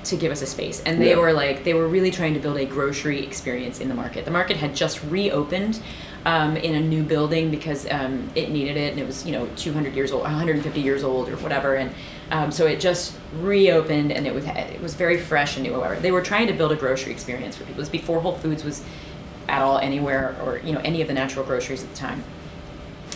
[0.04, 1.16] to give us a space, and they Yeah.
[1.16, 4.24] were like, they were really trying to build a grocery experience in the market.
[4.24, 5.80] The market had just reopened.
[6.24, 9.48] Um, in a new building because um, it needed it, and it was you know
[9.56, 11.92] 200 years old, 150 years old, or whatever, and
[12.30, 15.72] um, so it just reopened, and it was it was very fresh and new.
[15.72, 17.76] Whatever they were trying to build a grocery experience for people.
[17.76, 18.82] It was before Whole Foods was
[19.48, 22.22] at all anywhere, or you know any of the natural groceries at the time.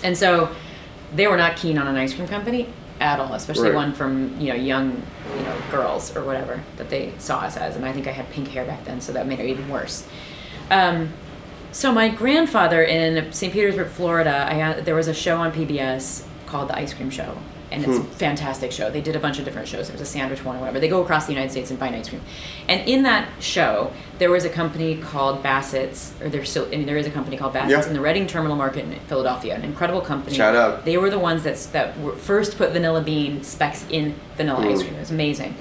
[0.02, 0.50] And so
[1.14, 2.68] they were not keen on an ice cream company
[3.00, 3.74] at all, especially Right.
[3.74, 5.02] one from you know young
[5.36, 7.76] you know girls or whatever that they saw us as.
[7.76, 10.06] And I think I had pink hair back then, so that made it even worse.
[10.70, 11.10] Um,
[11.70, 13.52] so my grandfather in St.
[13.52, 17.36] Petersburg, Florida, I had, there was a show on PBS called The Ice Cream Show,
[17.72, 18.90] and it's a fantastic show.
[18.90, 19.88] They did a bunch of different shows.
[19.88, 20.78] There was a sandwich one or whatever.
[20.80, 22.20] They go across the United States and find ice cream.
[22.68, 26.86] And in that show, there was a company called Bassett's, or there's still, I mean,
[26.86, 27.86] there is a company called Bassett's Yeah.
[27.88, 30.36] in the Reading Terminal Market in Philadelphia, an incredible company.
[30.36, 30.84] Shout out.
[30.84, 34.78] They were the ones that that were first put vanilla bean specs in vanilla ice
[34.80, 34.86] Mm.
[34.86, 34.96] cream.
[34.96, 35.54] It was amazing.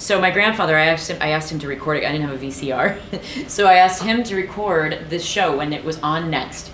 [0.00, 2.04] So my grandfather, I asked him, I asked him to record it.
[2.04, 2.98] I didn't have a VCR,
[3.48, 6.70] so I asked him to record this show when it was on next,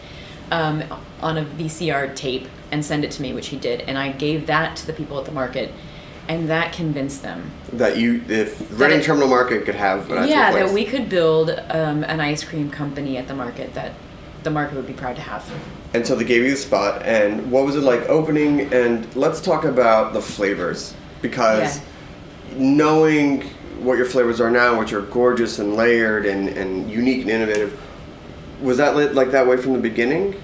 [0.51, 0.85] um,
[1.23, 3.83] on a VCR tape and send it to me, which he did.
[3.83, 5.73] And I gave that to the people at the market,
[6.27, 7.53] and that convinced them.
[7.73, 12.03] That you, if Reading it- Terminal Market could have yeah, that we could build um,
[12.03, 13.93] an ice cream company at the market that
[14.43, 15.49] the market would be proud to have.
[15.95, 17.03] And so they gave you the spot.
[17.05, 18.73] And what was it like opening?
[18.75, 21.85] And let's talk about the flavors because Yeah.
[22.59, 23.43] knowing
[23.79, 27.81] what your flavors are now, which are gorgeous and layered and, and unique and innovative,
[28.61, 30.35] was that lit like that way from the beginning?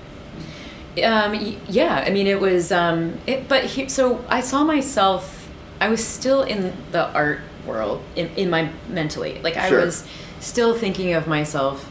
[1.05, 5.49] Um, yeah, I mean, it was, um, it, but he, so I saw myself,
[5.81, 9.41] I was still in the art world in, in my mentally.
[9.43, 9.85] Like I Sure.
[9.85, 10.07] was
[10.41, 11.89] still thinking of myself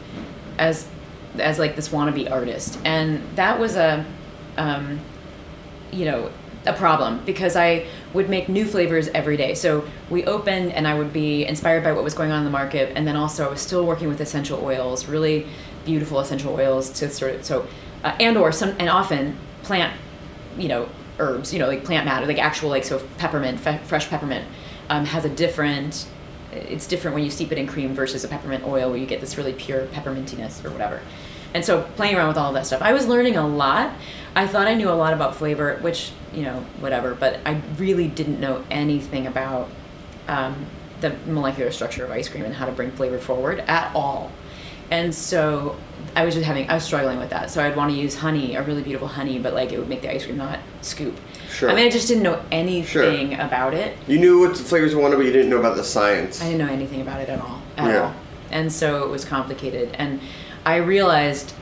[0.58, 0.86] as,
[1.38, 2.78] as like this wannabe artist.
[2.84, 4.04] And that was a,
[4.58, 5.00] um,
[5.90, 6.30] you know,
[6.66, 9.54] a problem because I would make new flavors every day.
[9.54, 12.50] So we opened and I would be inspired by what was going on in the
[12.50, 12.92] market.
[12.94, 15.46] And then also I was still working with essential oils, really
[15.86, 17.66] beautiful essential oils to sort of, so,
[18.04, 19.94] uh, and or some, and often plant,
[20.56, 24.46] you know, herbs, you know, like plant matter, like actual, like, so peppermint, fresh peppermint
[24.88, 26.06] um, has a different,
[26.52, 29.20] it's different when you steep it in cream versus a peppermint oil where you get
[29.20, 31.00] this really pure peppermintiness or whatever.
[31.52, 33.92] And so playing around with all of that stuff, I was learning a lot.
[34.34, 37.14] I thought I knew a lot about flavor, which you know, whatever.
[37.14, 39.68] But I really didn't know anything about
[40.28, 40.66] um,
[41.00, 44.30] the molecular structure of ice cream and how to bring flavor forward at all.
[44.90, 45.76] And so
[46.16, 47.50] I was just having, I was struggling with that.
[47.50, 50.02] So I'd want to use honey, a really beautiful honey, but like it would make
[50.02, 51.16] the ice cream not scoop.
[51.50, 51.70] Sure.
[51.70, 53.96] I mean, I just didn't know anything about it.
[54.06, 56.40] You knew what the flavors you wanted, but you didn't know about the science.
[56.42, 57.60] I didn't know anything about it at all.
[57.76, 58.02] At Yeah.
[58.02, 58.14] all.
[58.50, 59.90] And so it was complicated.
[59.94, 60.20] And
[60.66, 61.52] I realized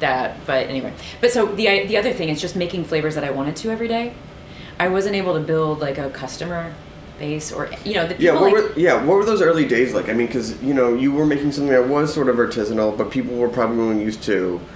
[0.00, 0.92] that, but anyway.
[1.20, 3.88] But so the the other thing is just making flavors that I wanted to every
[3.88, 4.14] day.
[4.78, 6.74] I wasn't able to build like a customer
[7.18, 9.66] base or you know the people Yeah, what like, were yeah, what were those early
[9.66, 10.08] days like?
[10.08, 13.10] I mean, because you know you were making something that was sort of artisanal, but
[13.10, 14.66] people were probably used to,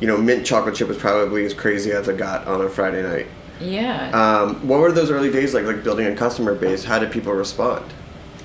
[0.00, 3.02] you know, mint chocolate chip was probably as crazy as it got on a Friday
[3.02, 3.26] night.
[3.58, 4.12] yeah.
[4.12, 5.64] Um, what were those early days like?
[5.64, 6.84] Like building a customer base.
[6.84, 7.92] How did people respond?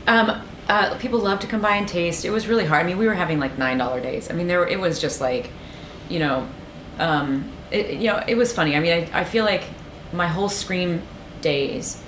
[0.08, 2.26] Um, uh, people love to come by and taste.
[2.26, 2.84] It was really hard.
[2.84, 4.30] I mean, we were having like nine dollar days.
[4.30, 5.54] I mean, there were, it was just like,
[6.10, 6.50] you know,
[7.00, 8.76] um, it, you know, it was funny.
[8.76, 9.76] I mean, I, I feel like
[10.12, 11.08] my whole Scream
[11.42, 12.03] days,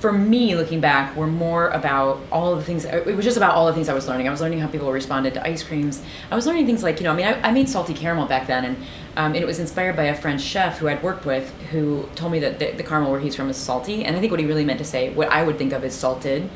[0.00, 2.84] for me, looking back, were more about all of the things.
[2.84, 4.28] It was just about all the things I was learning.
[4.28, 6.02] I was learning how people responded to ice creams.
[6.30, 8.46] I was learning things like, you know, I mean, I, I made salty caramel back
[8.46, 8.76] then, and
[9.16, 12.32] um, and it was inspired by a French chef who I'd worked with, who told
[12.32, 14.46] me that the, the caramel where he's from is salty, and I think what he
[14.46, 16.48] really meant to say, what I would think of as salted.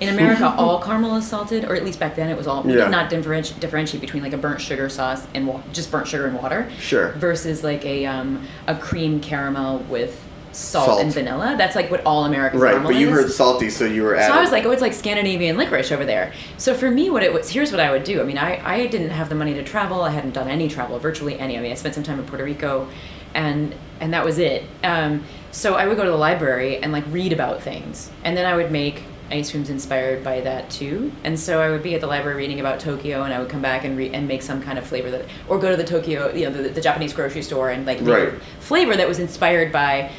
[0.00, 2.62] In America, all caramel is salted, or at least back then it was all.
[2.62, 2.84] We Yeah.
[2.84, 6.26] did not differentiate, differentiate between like a burnt sugar sauce and wa- just burnt sugar
[6.26, 6.68] and water.
[6.80, 7.10] Sure.
[7.12, 10.20] Versus like a um, a cream caramel with
[10.54, 11.00] salt, Salt.
[11.00, 11.54] and vanilla.
[11.58, 13.14] That's like what all American Right, but you is.
[13.14, 14.32] heard salty, so you were So.
[14.32, 16.32] I was like, oh, it's like Scandinavian licorice over there.
[16.58, 18.20] So for me, what it was, here's what I would do.
[18.20, 20.02] I mean, I, I didn't have the money to travel.
[20.02, 21.58] I hadn't done any travel, virtually any.
[21.58, 22.88] I mean, I spent some time in Puerto Rico,
[23.34, 24.64] and and that was it.
[24.82, 28.44] Um, so I would go to the library and like read about things, and then
[28.46, 31.10] I would make ice creams inspired by that too.
[31.24, 33.62] And so I would be at the library reading about Tokyo, and I would come
[33.62, 36.30] back and re- and make some kind of flavor that, or go to the Tokyo,
[36.34, 38.32] you know, the, the Japanese grocery store and like Right.
[38.60, 40.10] flavor that was inspired by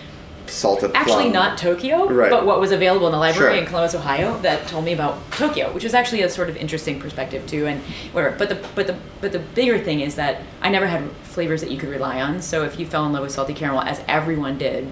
[0.47, 1.33] salted actually plum.
[1.33, 2.29] not Tokyo, Right.
[2.29, 3.61] but what was available in the library Sure.
[3.61, 6.99] in Columbus, Ohio, that told me about Tokyo, which was actually a sort of interesting
[6.99, 7.81] perspective too, and
[8.11, 8.35] whatever.
[8.37, 11.71] But the but the but the bigger thing is that I never had flavors that
[11.71, 12.41] you could rely on.
[12.41, 14.87] So if you fell in love with salty caramel, as everyone did,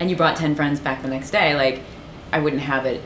[0.00, 1.80] and you brought ten friends back the next day, like
[2.32, 3.00] I wouldn't have it.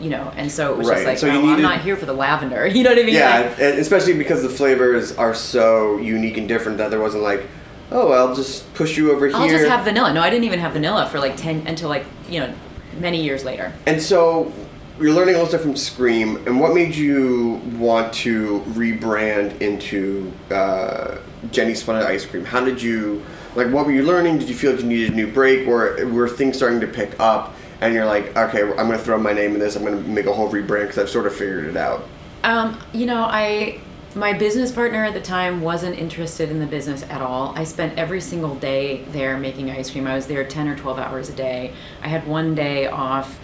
[0.00, 1.96] You know, and so it was Right, just like, so oh, well, I'm not here
[1.96, 2.64] for the lavender.
[2.72, 3.16] You know what I mean?
[3.16, 7.42] Yeah, Like, especially because the flavors are so unique and different that there wasn't like,
[7.90, 9.36] oh, I'll just push you over here.
[9.36, 10.12] I'll just have vanilla.
[10.12, 12.54] No, I didn't even have vanilla for like ten until like you know
[12.98, 13.72] many years later.
[13.86, 14.52] And so
[15.00, 20.32] you're learning all this stuff from Scream, and what made you want to rebrand into
[20.50, 21.18] uh,
[21.50, 22.44] Jeni's Fun Ice Cream?
[22.44, 23.24] How did you
[23.54, 23.68] like?
[23.68, 24.38] What were you learning?
[24.38, 27.18] Did you feel like you needed a new break, or were things starting to pick
[27.20, 27.54] up?
[27.80, 29.76] And you're like, okay, I'm going to throw my name in this.
[29.76, 32.08] I'm going to make a whole rebrand because I've sort of figured it out.
[32.42, 33.80] Um, you know, I
[34.18, 37.52] my business partner at the time wasn't interested in the business at all.
[37.56, 40.06] I spent every single day there making ice cream.
[40.06, 41.72] I was there 10 or 12 hours a day.
[42.02, 43.38] I had one day off.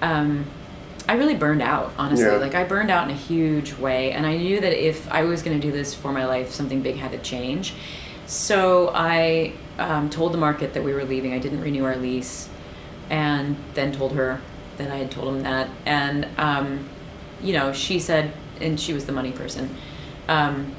[0.00, 0.46] Um,
[1.08, 2.26] I really burned out, honestly.
[2.26, 2.36] Yeah.
[2.36, 5.42] Like I burned out in a huge way, and I knew that if I was
[5.42, 7.74] going to do this for my life, something big had to change.
[8.26, 11.32] So I um, told the market that we were leaving.
[11.32, 12.48] I didn't renew our lease,
[13.08, 14.40] and then told her
[14.76, 15.68] that I had told him that.
[15.84, 16.88] And um,
[17.42, 19.76] you know, she said, and she was the money person,
[20.30, 20.72] um,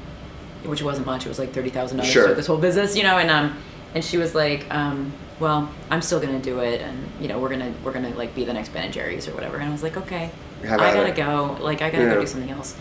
[0.64, 1.26] which wasn't much.
[1.26, 2.28] It was like thirty thousand dollars Sure.
[2.28, 3.18] for this whole business, you know.
[3.18, 3.56] And um,
[3.94, 7.50] and she was like, um, well, I'm still gonna do it, and you know, we're
[7.50, 9.56] gonna we're gonna like be the next Ben and Jerry's or whatever.
[9.58, 10.30] And I was like, okay,
[10.64, 11.16] I gotta it?
[11.16, 11.56] go.
[11.60, 12.14] Like I gotta Yeah.
[12.14, 12.74] go do something else.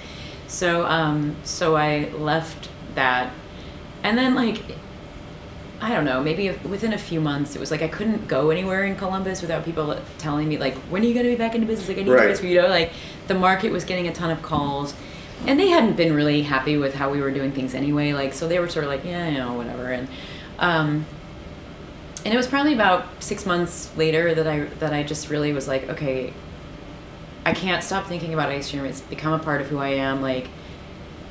[0.47, 3.31] So um, so I left that,
[4.03, 4.61] and then like.
[5.83, 8.83] I don't know, maybe within a few months, it was like I couldn't go anywhere
[8.83, 11.65] in Columbus without people telling me, like, when are you going to be back into
[11.65, 11.87] business?
[11.89, 12.27] Like, I need Right.
[12.27, 12.91] this for you know, like,
[13.27, 14.93] the market was getting a ton of calls.
[15.47, 18.13] And they hadn't been really happy with how we were doing things anyway.
[18.13, 19.91] Like, so they were sort of like, yeah, you know, whatever.
[19.91, 20.07] And,
[20.59, 21.05] um,
[22.23, 25.67] and it was probably about six months later that I, that I just really was
[25.67, 26.33] like, okay,
[27.45, 28.85] I can't stop thinking about ice cream.
[28.85, 30.21] It's become a part of who I am.
[30.21, 30.47] Like,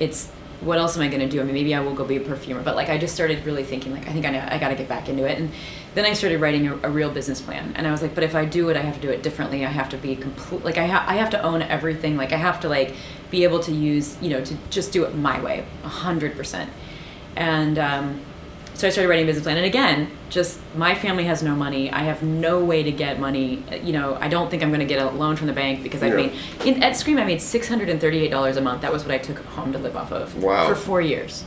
[0.01, 1.41] it's what else am I going to do?
[1.41, 3.65] I mean, maybe I will go be a perfumer, but like I just started really
[3.65, 5.39] thinking like I think I I got to get back into it.
[5.39, 5.51] And
[5.95, 7.73] then I started writing a, a real business plan.
[7.77, 9.65] And I was like, but if I do it, I have to do it differently.
[9.65, 12.17] I have to be complete like I ha- I have to own everything.
[12.17, 12.95] Like I have to like
[13.31, 16.69] be able to use, you know, to just do it my way, a 100%.
[17.37, 18.21] And um
[18.75, 21.91] so I started writing a business plan, and again, just my family has no money.
[21.93, 23.63] I have no way to get money.
[23.85, 26.03] You know, I don't think I'm going to get a loan from the bank because
[26.03, 26.33] I've made
[26.65, 28.81] in, at Scream I made six hundred and thirty-eight dollars a month.
[28.81, 30.67] That was what I took home to live off of Wow.
[30.67, 31.45] for four years.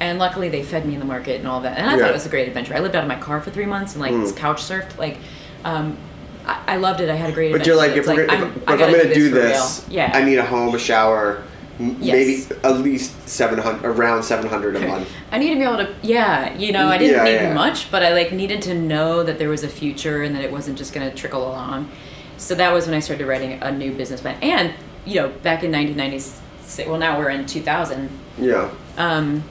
[0.00, 1.76] And luckily, they fed me in the market and all that.
[1.76, 1.98] And I Yeah.
[2.00, 2.74] thought it was a great adventure.
[2.74, 4.34] I lived out of my car for three months and like Mm.
[4.34, 4.96] couch surfed.
[4.96, 5.18] Like,
[5.66, 5.98] um,
[6.46, 7.08] I, I loved it.
[7.08, 7.52] I had a great.
[7.52, 9.34] But you're like, if, we're gonna, I'm- if, I'm going to do real.
[9.42, 11.42] this, yeah, I need a home, a shower,
[11.80, 12.48] m- Yes.
[12.50, 15.08] maybe at least 700, around 700 a month.
[15.32, 17.54] I need to be able to, yeah, you know, I didn't Yeah, need yeah.
[17.54, 20.52] much, but I like needed to know that there was a future and that it
[20.52, 21.90] wasn't just going to trickle along.
[22.36, 24.36] So that was when I started writing a new business plan.
[24.42, 24.74] And,
[25.06, 28.70] you know, back in 1996, well, now we're in 2000, Yeah.
[28.98, 29.42] um,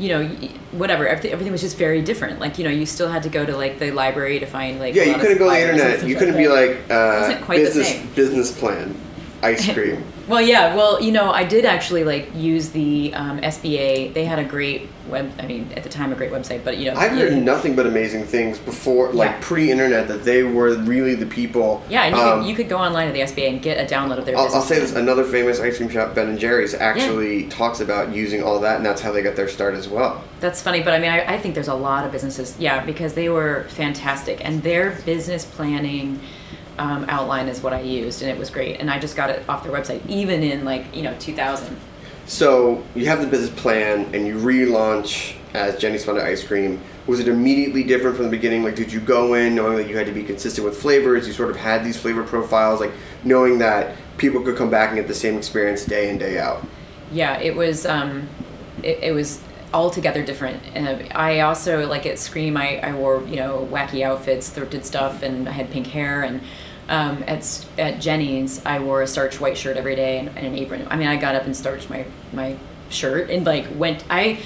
[0.00, 0.26] you know,
[0.72, 2.40] whatever, everything, was just very different.
[2.40, 4.94] Like, you know, you still had to go to like the library to find like,
[4.94, 6.06] Yeah, a you couldn't go on the internet.
[6.06, 8.96] You couldn't be like uh, business business plan,
[9.42, 10.04] ice cream.
[10.30, 10.76] Well, yeah.
[10.76, 14.14] Well, you know, I did actually like use the um, SBA.
[14.14, 15.32] They had a great web.
[15.40, 16.62] I mean, at the time, a great website.
[16.62, 19.38] But you know, I've heard nothing but amazing things before, like Yeah.
[19.40, 21.82] pre-internet, that they were really the people.
[21.90, 23.92] Yeah, and you, Um, could, you could go online to the SBA and get a
[23.92, 24.54] download of their I'll.
[24.54, 28.40] I'll say this: another famous ice cream shop, Ben and Jerry's, actually talks about using
[28.40, 30.22] all that, and that's how they got their start as well.
[30.38, 33.14] That's funny, but I mean, I, I think there's a lot of businesses, yeah, because
[33.14, 36.20] they were fantastic, and their business planning
[36.78, 38.80] um, outline is what I used, and it was great.
[38.80, 41.76] And I just got it off their website, even in like you know 2000.
[42.26, 46.80] So you have the business plan, and you relaunch as Jeni's Fun Ice Cream.
[47.06, 48.62] Was it immediately different from the beginning?
[48.62, 51.26] Like, did you go in knowing that you had to be consistent with flavors?
[51.26, 52.92] You sort of had these flavor profiles, like
[53.24, 56.64] knowing that people could come back and get the same experience day in day out.
[57.10, 57.84] Yeah, it was.
[57.86, 58.28] Um,
[58.82, 59.40] it, it was
[59.72, 60.62] altogether different.
[60.74, 62.56] And I also like at Scream.
[62.56, 66.22] I, I wore you know wacky outfits, thrifted stuff, and I had pink hair.
[66.22, 66.40] And
[66.88, 70.54] um, at at Jeni's, I wore a starched white shirt every day and, and an
[70.56, 70.86] apron.
[70.90, 72.56] I mean, I got up and starched my my
[72.88, 74.04] shirt and like went.
[74.10, 74.40] I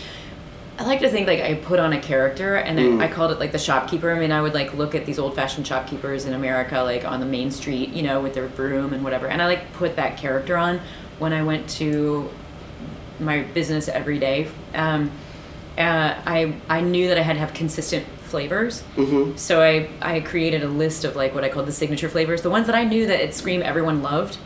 [0.76, 3.00] I like to think like I put on a character, and Mm.
[3.00, 4.10] I, I called it like the shopkeeper.
[4.12, 7.20] I mean, I would like look at these old fashioned shopkeepers in America, like on
[7.20, 10.16] the main street, you know, with their broom and whatever, and I like put that
[10.18, 10.80] character on
[11.20, 12.28] when I went to
[13.20, 14.48] my business every day.
[14.74, 15.10] Um,
[15.78, 19.36] uh, I I knew that I had to have consistent flavors, Mm-hmm.
[19.36, 22.50] so I I created a list of like what I called the signature flavors, the
[22.50, 24.38] ones that I knew that at Scream everyone loved,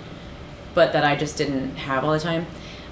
[0.74, 2.46] but that I just didn't have all the time.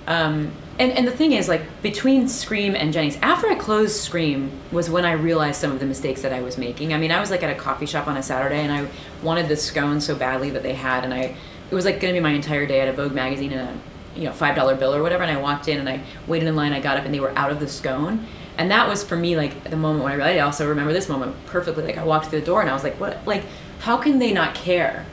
[0.07, 4.51] Um, and and the thing is, like between Scream and Jeni's, after I closed Scream
[4.71, 6.93] was when I realized some of the mistakes that I was making.
[6.93, 8.87] I mean, I was like at a coffee shop on a Saturday, and I
[9.23, 11.35] wanted the scone so badly that they had, and I
[11.71, 13.81] it was like going to be my entire day at a Vogue magazine and a
[14.17, 15.23] you know five dollar bill or whatever.
[15.23, 16.73] And I walked in and I waited in line.
[16.73, 18.27] I got up and they were out of the scone.
[18.59, 20.39] And that was for me like the moment when I realized.
[20.39, 21.85] I also remember this moment perfectly.
[21.85, 23.27] Like I walked through the door and I was like, "What?
[23.27, 23.45] Like,
[23.81, 25.05] how can they not care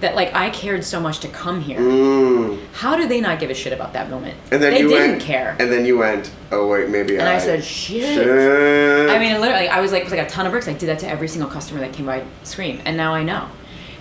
[0.00, 1.78] that like I cared so much to come here?
[1.78, 2.58] Mm.
[2.72, 4.36] How do they not give a shit about that moment?
[4.50, 5.56] And then they you didn't went, care.
[5.58, 7.36] And then you went, oh wait, maybe And I.
[7.36, 8.02] I said, shit.
[8.02, 9.10] Shit.
[9.10, 10.68] I mean, literally, I was like, it was like a ton of bricks.
[10.68, 13.48] I did that to every single customer that came by Scream, and now I know.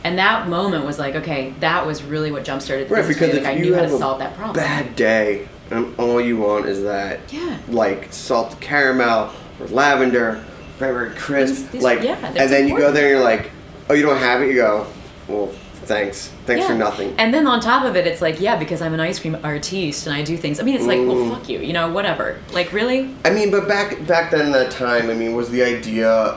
[0.04, 2.88] And that moment was like, okay, that was really what jump started.
[2.89, 4.56] the Right, because like, I you knew how to solve that problem.
[4.56, 7.58] bad day, and all you want is that, Yeah.
[7.70, 10.39] like salt caramel or lavender,
[10.78, 13.52] very very crisp, These- these- like, yeah, and then you go there and you're like,
[13.89, 14.47] oh, you don't have it.
[14.47, 14.86] You go,
[15.28, 15.50] well,
[15.84, 17.14] thanks, thanks for nothing.
[17.18, 20.08] And then on top of it, it's like, yeah, because I'm an ice cream artiste
[20.08, 20.60] and I do things.
[20.60, 21.32] I mean, it's like, well, Mm.
[21.34, 22.38] fuck you, you know, whatever.
[22.54, 23.10] Like, really?
[23.26, 26.36] I mean, but back back then, that time, I mean, was the idea,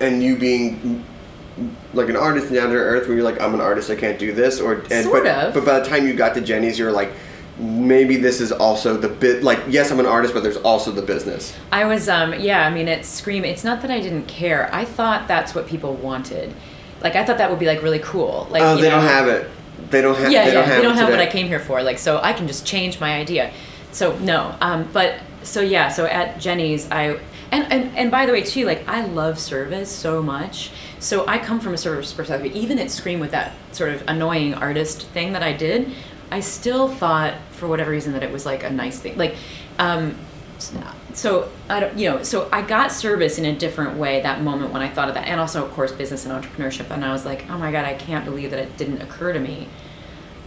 [0.00, 1.04] and you being
[1.94, 4.32] like an artist down to earth, where you're like, I'm an artist, I can't do
[4.32, 5.54] this, or and Sort but, of.
[5.54, 7.10] But by the time you got to Jeni's, you're like,
[7.58, 9.42] maybe this is also the bit.
[9.42, 11.56] Like, yes, I'm an artist, but there's also the business.
[11.72, 13.44] I was, um, yeah, I mean, it's Scream.
[13.44, 14.68] It's not that I didn't care.
[14.72, 16.54] I thought that's what people wanted.
[17.00, 18.46] Like, I thought that would be like really cool.
[18.50, 19.50] Like, Oh, they know, don't have it.
[19.90, 20.30] They don't have.
[20.30, 21.20] yeah, they yeah, don't have they don't have what.
[21.20, 21.82] I came here for.
[21.82, 23.52] Like, so I can just change my idea.
[23.92, 27.18] So no, um, but so yeah, so at Jeni's, I
[27.50, 30.70] and, and and by the way too, like I love service so much.
[31.00, 32.54] So I come from a service perspective.
[32.54, 35.92] Even at Scream with that sort of annoying artist thing that I did,
[36.30, 39.16] I still thought for whatever reason that it was like a nice thing.
[39.16, 39.36] Like,
[39.78, 40.16] um,
[41.14, 44.72] so I don't, you know, so I got service in a different way that moment
[44.72, 46.90] when I thought of that, and also of course business and entrepreneurship.
[46.90, 49.40] And I was like, oh my god, I can't believe that it didn't occur to
[49.40, 49.68] me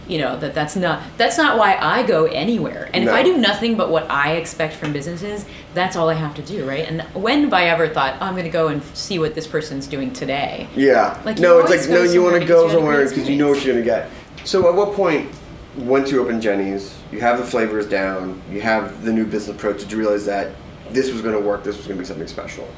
[0.08, 2.90] you know that that's not that's not why I go anywhere.
[2.92, 6.34] And if I do nothing but what I expect from businesses, that's all I have
[6.36, 6.86] to do, right?
[6.86, 9.46] And when have I ever thought oh, I'm going to go and see what this
[9.46, 10.68] person's doing today?
[10.74, 11.20] Yeah.
[11.24, 13.36] Like, no, it's like no, you want to go you had a somewhere because you
[13.36, 14.10] know what you're gonna get.
[14.44, 15.30] So at what point,
[15.76, 19.78] once you open Jeni's, you have the flavors down, you have the new business approach.
[19.80, 20.50] Did you realize that
[20.90, 21.62] this was gonna work?
[21.62, 22.68] This was gonna be something special.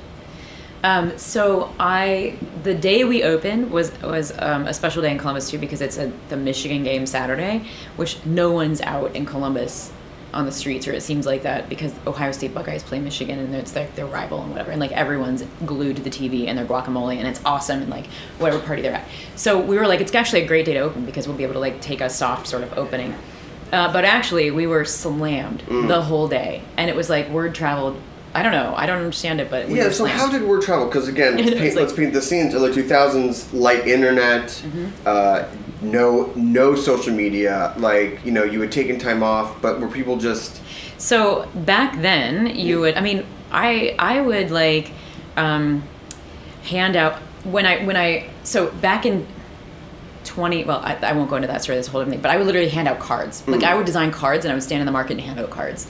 [0.84, 5.50] Um, so I the day we opened was was um, a special day in Columbus
[5.50, 7.64] too because it's a, the Michigan game Saturday,
[7.96, 9.90] which no one's out in Columbus
[10.34, 13.54] on the streets, or it seems like that because Ohio State Buckeyes play Michigan and
[13.54, 16.66] it's their, their rival and whatever, and like everyone's glued to the TV and their
[16.66, 18.06] guacamole and it's awesome and like
[18.38, 19.08] whatever party they're at.
[19.36, 21.54] So we were like, it's actually a great day to open because we'll be able
[21.54, 23.14] to like take a soft sort of opening.
[23.72, 28.00] Uh, but actually, we were slammed the whole day, and it was like word traveled.
[28.34, 28.74] I don't know.
[28.76, 29.84] I don't understand it, but we yeah.
[29.84, 30.18] So slammed.
[30.18, 30.86] how did word travel?
[30.86, 32.54] Because again, let's paint, like- let's paint the scenes.
[32.54, 34.86] Early 2000s, light internet, Mm-hmm.
[35.06, 35.44] uh,
[35.82, 37.74] no no social media.
[37.78, 40.60] Like you know, you had taken time off, but were people just
[40.98, 42.96] So back then, you would.
[42.96, 44.90] I mean, I I would like
[45.36, 45.82] um,
[46.64, 49.26] hand out when I when I so back in.
[50.24, 52.38] 20 well I, I won't go into that story this whole different thing but i
[52.38, 54.86] would literally hand out cards like i would design cards and i would stand in
[54.86, 55.86] the market and hand out cards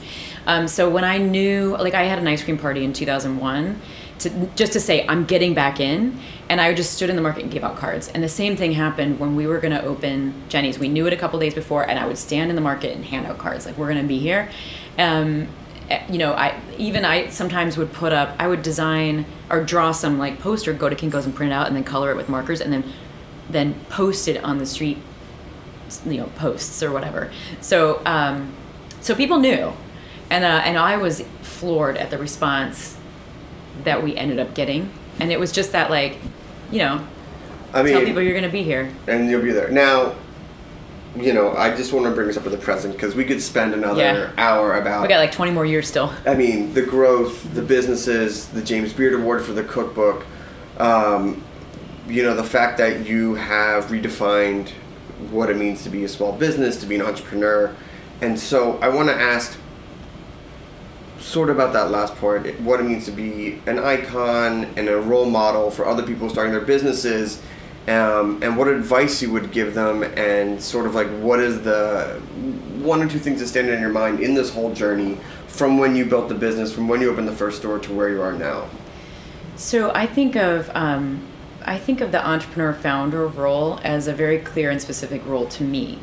[0.47, 3.79] um, so when i knew like i had an ice cream party in 2001
[4.19, 6.17] to just to say i'm getting back in
[6.49, 8.07] and i just stood in the market and gave out cards.
[8.09, 10.79] And the same thing happened when we were going to open jeni's.
[10.79, 13.03] We knew it a couple days before and i would stand in the market and
[13.05, 14.49] hand out cards like we're going to be here.
[14.97, 15.47] Um,
[15.89, 19.91] eh, you know i even i sometimes would put up i would design or draw
[19.91, 22.29] some like poster go to Kinko's and print it out and then color it with
[22.29, 22.83] markers and then
[23.49, 24.97] then post it on the street
[26.05, 27.31] you know posts or whatever.
[27.61, 28.53] So um,
[29.01, 29.73] so people knew
[30.29, 32.97] and uh, and i was floored at the response
[33.83, 36.17] that we ended up getting and it was just that like
[36.71, 37.05] you know
[37.73, 39.69] I mean, tell people you're going to be here and you'll be there.
[39.69, 40.15] Now,
[41.17, 43.41] you know, I just want to bring this up to the present because we could
[43.41, 44.31] spend another Yeah.
[44.37, 45.01] hour about.
[45.01, 48.93] we got like 20 more years still I mean, the growth, the businesses, the James
[48.93, 50.25] Beard Award for the cookbook.
[50.77, 51.43] Um,
[52.07, 54.69] you know, the fact that you have redefined
[55.31, 57.75] what it means to be a small business, to be an entrepreneur,
[58.21, 59.57] and so I want to ask.
[61.25, 64.97] Sort of about that last part, what it means to be an icon and a
[64.97, 67.41] role model for other people starting their businesses,
[67.87, 72.21] um, and what advice you would give them, and sort of like what is the
[72.79, 75.17] one or two things that stand in your mind in this whole journey
[75.47, 78.09] from when you built the business, from when you opened the first store to where
[78.09, 78.69] you are now?
[79.55, 81.27] So I think of um,
[81.63, 85.63] I think of the entrepreneur founder role as a very clear and specific role to
[85.63, 85.97] me.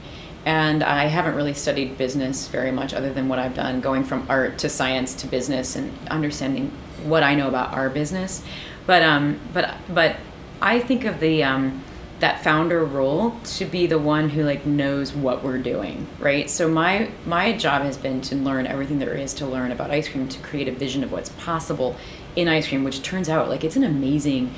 [0.45, 4.27] And I haven't really studied business very much other than what I've done, going from
[4.29, 6.73] art to science to business and understanding
[7.05, 8.43] what I know about our business.
[8.87, 10.17] But um, but but
[10.61, 11.83] I think of the um,
[12.23, 16.49] that founder role to be the one who like knows what we're doing, right?
[16.49, 20.09] So my my job has been to learn everything there is to learn about ice
[20.09, 21.97] cream to create a vision of what's possible
[22.37, 24.55] in ice cream, which turns out like it's an amazing.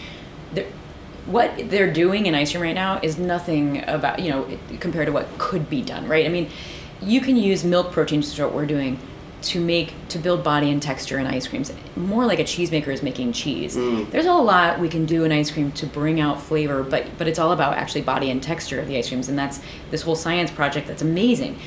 [1.27, 5.13] What they're doing in ice cream right now is nothing about you know compared to
[5.13, 6.27] what could be done, right?
[6.27, 6.51] I mean,
[7.01, 8.99] you can use milk protein, which is what we're doing,
[9.45, 11.73] to make to build body and texture in ice creams.
[11.97, 13.75] More like a cheesemaker is making cheese.
[13.75, 17.29] There's a lot we can do in ice cream to bring out flavor but but
[17.29, 19.61] it's all about actually body and texture of the ice creams and that's
[19.91, 21.59] this whole science project that's amazing.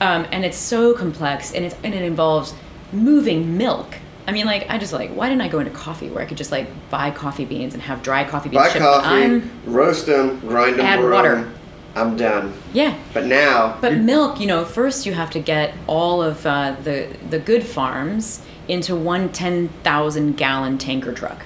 [0.00, 2.54] Um, and it's so complex and it's and it involves
[2.92, 3.96] moving milk
[4.26, 6.38] I mean, like, I just like, why didn't I go into coffee where I could
[6.38, 8.82] just like buy coffee beans and have dry coffee beans Buy shipped?
[8.84, 11.36] coffee, I'm, roast them, grind them, Add water.
[11.36, 11.54] 'em,
[11.94, 12.54] I'm done.
[12.72, 12.96] yeah.
[13.12, 17.08] But now, But milk, you know, first you have to get all of uh, the
[17.28, 21.44] the good farms into one 10,000 gallon tanker truck.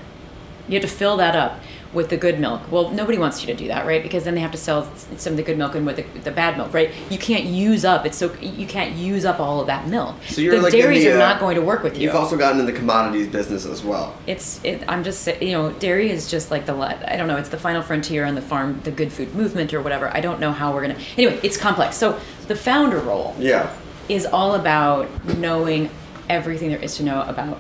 [0.69, 1.61] You have to fill that up
[1.93, 2.71] with the good milk.
[2.71, 4.03] Well, nobody wants you to do that, right?
[4.03, 6.31] Because then they have to sell some of the good milk and with the, the
[6.31, 6.91] bad milk, right?
[7.09, 8.05] You can't use up.
[8.05, 10.17] It's so you can't use up all of that milk.
[10.27, 12.03] so you're the like dairies the, are uh, not going to work with you.
[12.05, 14.15] You've also gotten in the commodities business as well.
[14.27, 17.49] it's it, I'm just you know dairy is just like the I don't know it's
[17.49, 20.53] the final frontier on the farm the good food movement or whatever I don't know
[20.53, 23.75] how we're gonna anyway it's complex so the founder role Yeah.
[24.09, 25.09] is all about
[25.39, 25.91] knowing
[26.29, 27.59] everything there is to know about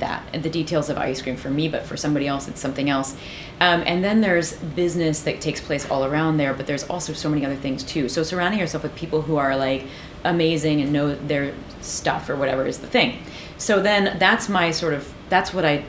[0.00, 2.90] that and the details of ice cream for me but for somebody else it's something
[2.90, 3.14] else.
[3.60, 7.28] Um, and then there's business that takes place all around there but there's also so
[7.28, 8.08] many other things too.
[8.08, 9.86] So surrounding yourself with people who are like
[10.24, 13.18] amazing and know their stuff or whatever is the thing.
[13.58, 15.84] So then that's my sort of that's what i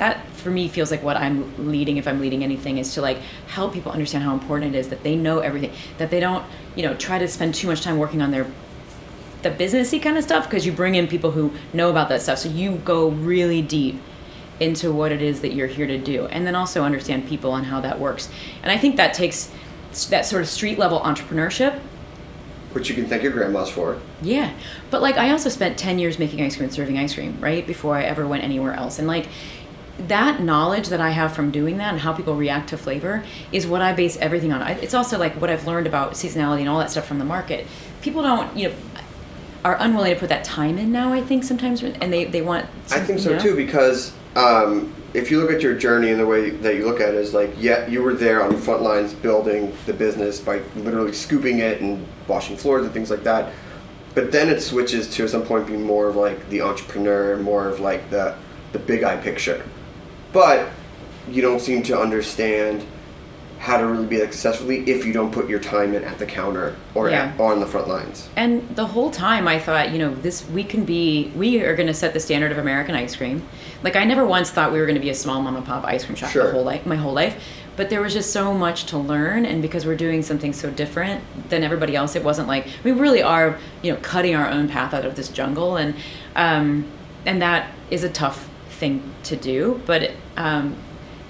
[0.00, 3.18] that for me feels like what I'm leading if I'm leading anything is to like
[3.48, 6.42] help people understand how important it is that they know everything that they don't
[6.74, 8.46] you know try to spend too much time working on their
[9.42, 12.38] the businessy kind of stuff because you bring in people who know about that stuff
[12.38, 14.00] so you go really deep
[14.58, 17.66] into what it is that you're here to do and then also understand people and
[17.66, 18.28] how that works
[18.62, 19.50] and I think that takes
[20.10, 21.80] that sort of street level entrepreneurship
[22.72, 23.98] Which you can thank your grandmas for.
[24.22, 24.52] yeah.
[24.90, 27.66] But like I also spent 10 years making ice cream and serving ice cream, right?
[27.66, 28.98] Before I ever went anywhere else.
[28.98, 29.26] And like
[29.98, 33.66] that knowledge that I have from doing that and how people react to flavor is
[33.66, 34.62] what I base everything on.
[34.68, 37.66] It's also like what I've learned about seasonality and all that stuff from the market.
[38.00, 38.74] People don't, you know,
[39.64, 42.66] are unwilling to put that time in now, I think sometimes and they they want
[42.90, 43.38] I think you so know?
[43.40, 47.00] too because um, if you look at your journey and the way that you look
[47.00, 50.38] at it is like, yeah, you were there on the front lines building the business
[50.38, 53.52] by literally scooping it and washing floors and things like that.
[54.14, 57.68] But then it switches to at some point being more of like the entrepreneur, more
[57.68, 58.36] of like the
[58.72, 59.64] the big eye picture.
[60.32, 60.70] But
[61.28, 62.86] you don't seem to understand
[63.60, 66.24] how to really be like successfully if you don't put your time in at the
[66.24, 67.26] counter or Yeah.
[67.34, 68.26] at, on the front lines.
[68.34, 71.86] And the whole time I thought, you know, this we can be we are going
[71.86, 73.46] to set the standard of American ice cream.
[73.82, 75.84] Like I never once thought we were going to be a small mom and pop
[75.84, 76.46] ice cream shop Sure.
[76.46, 77.36] the whole life, my whole life.
[77.76, 81.22] But there was just so much to learn, and because we're doing something so different
[81.50, 84.92] than everybody else, it wasn't like we really are, you know, cutting our own path
[84.92, 85.94] out of this jungle, and
[86.34, 86.86] um,
[87.26, 89.80] and that is a tough thing to do.
[89.86, 90.76] But um,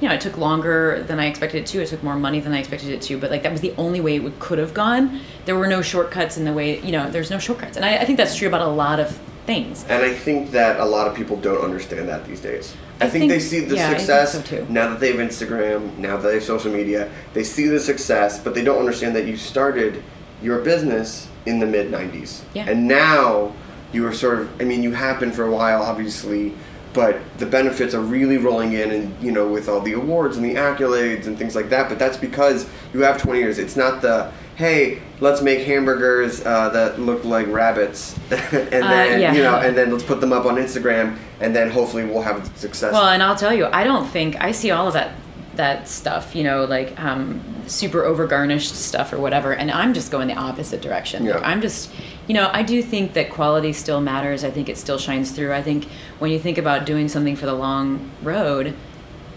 [0.01, 1.83] you know, it took longer than I expected it to.
[1.83, 3.19] It took more money than I expected it to.
[3.19, 5.21] But like that was the only way it could have gone.
[5.45, 6.81] There were no shortcuts in the way.
[6.81, 9.19] You know, there's no shortcuts, and I, I think that's true about a lot of
[9.47, 9.85] things.
[9.89, 12.77] And I think that a lot of people don't understand that these days.
[13.01, 15.97] I, I think, think- they see the yeah, success so now that they have Instagram,
[15.99, 17.11] now that they have social media.
[17.35, 20.03] They see the success, but they don't understand that you started
[20.43, 22.43] your business in the mid 90s.
[22.55, 22.69] Yeah.
[22.69, 23.55] And now
[23.93, 26.55] you are sort of, I mean, you have been for a while, obviously,
[26.93, 30.45] but the benefits are really rolling in and, you know, with all the awards and
[30.45, 31.89] the accolades and things like that.
[31.89, 33.59] But that's because you have 20 years.
[33.59, 38.17] It's not the, hey, let's make hamburgers uh, that look like rabbits.
[38.31, 39.33] and then, yeah.
[39.33, 42.51] you know, and then let's put them up on Instagram, and then hopefully we'll have
[42.57, 42.93] success.
[42.93, 45.15] Well, and I'll tell you, I don't think I see all of that
[45.57, 46.35] that stuff.
[46.35, 49.53] You know, like um, super over garnished stuff or whatever.
[49.53, 51.27] And I'm just going the opposite direction.
[51.27, 51.91] Like, I'm just,
[52.27, 54.45] you know, I do think that quality still matters.
[54.45, 55.53] I think it still shines through.
[55.53, 55.85] I think
[56.19, 58.75] when you think about doing something for the long road.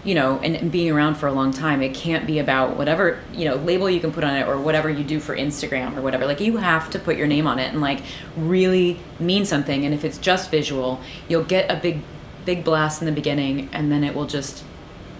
[0.06, 3.22] You know, and, and being around for a long time, it can't be about whatever
[3.32, 6.02] you know label you can put on it or whatever you do for Instagram or
[6.02, 6.26] whatever.
[6.26, 8.02] Like you have to put your name on it and like
[8.36, 9.82] really mean something.
[9.86, 12.02] And if it's just visual, you'll get a big,
[12.44, 14.62] big blast in the beginning, and then it will just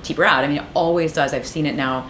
[0.05, 0.45] taper out.
[0.45, 1.35] I mean, it always does.
[1.35, 2.09] I've seen it now,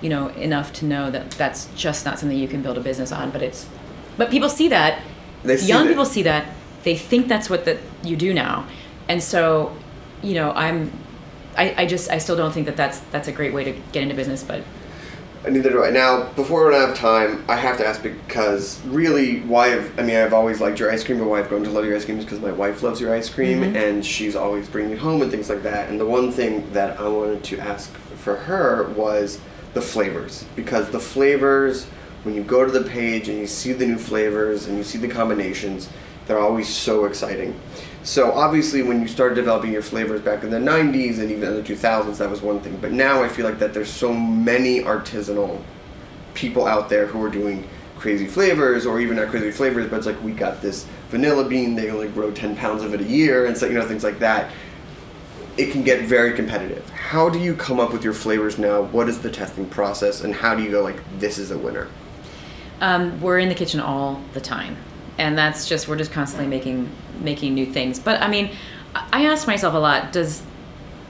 [0.00, 3.12] you know, enough to know that that's just not something you can build a business
[3.12, 3.30] on.
[3.30, 3.68] But it's,
[4.16, 5.02] but people see that.
[5.42, 6.46] They see Young people see that.
[6.84, 8.66] they think that's what that you do now,
[9.08, 9.74] and so,
[10.22, 10.90] you know, I'm,
[11.56, 14.02] I, I just I still don't think that that's that's a great way to get
[14.02, 14.62] into business, but
[15.48, 15.90] Neither do I.
[15.90, 19.98] Now, before we run out of time, I have to ask because really, why I've,
[19.98, 21.94] I mean, I've always liked your ice cream, but why I've grown to love your
[21.94, 23.76] ice cream is because my wife loves your ice cream mm-hmm.
[23.76, 25.90] and she's always bringing it home and things like that.
[25.90, 29.38] And the one thing that I wanted to ask for her was
[29.74, 30.46] the flavors.
[30.56, 31.84] Because the flavors,
[32.22, 34.98] when you go to the page and you see the new flavors and you see
[34.98, 35.90] the combinations,
[36.26, 37.58] they're always so exciting.
[38.02, 41.54] So obviously, when you started developing your flavors back in the '90s and even in
[41.54, 42.76] the 2000s, that was one thing.
[42.80, 45.62] But now I feel like that there's so many artisanal
[46.34, 47.66] people out there who are doing
[47.96, 51.74] crazy flavors, or even not crazy flavors, but it's like we got this vanilla bean.
[51.74, 54.18] They only grow 10 pounds of it a year, and so you know things like
[54.18, 54.50] that.
[55.56, 56.88] It can get very competitive.
[56.90, 58.82] How do you come up with your flavors now?
[58.82, 61.88] What is the testing process, and how do you go like this is a winner?
[62.80, 64.76] um, we're in the kitchen all the time
[65.18, 66.90] and that's just we're just constantly making
[67.20, 67.98] making new things.
[67.98, 68.50] But i mean
[69.12, 70.42] i ask myself a lot does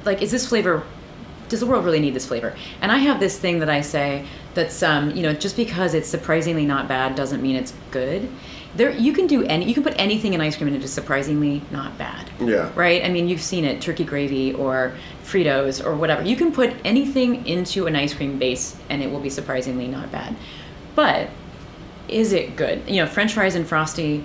[0.04, 0.82] like is this flavor
[1.48, 2.54] does the world really need this flavor?
[2.80, 6.08] And i have this thing that i say that's um, you know just because it's
[6.08, 8.30] surprisingly not bad doesn't mean it's good.
[8.76, 10.92] There you can do any you can put anything in ice cream and it is
[10.92, 12.30] surprisingly not bad.
[12.40, 12.70] Yeah.
[12.74, 13.04] right?
[13.04, 14.94] I mean you've seen it turkey gravy or
[15.24, 16.22] fritos or whatever.
[16.22, 20.10] You can put anything into an ice cream base and it will be surprisingly not
[20.10, 20.34] bad.
[20.94, 21.30] But
[22.08, 22.88] is it good?
[22.88, 24.24] You know, French fries and frosty.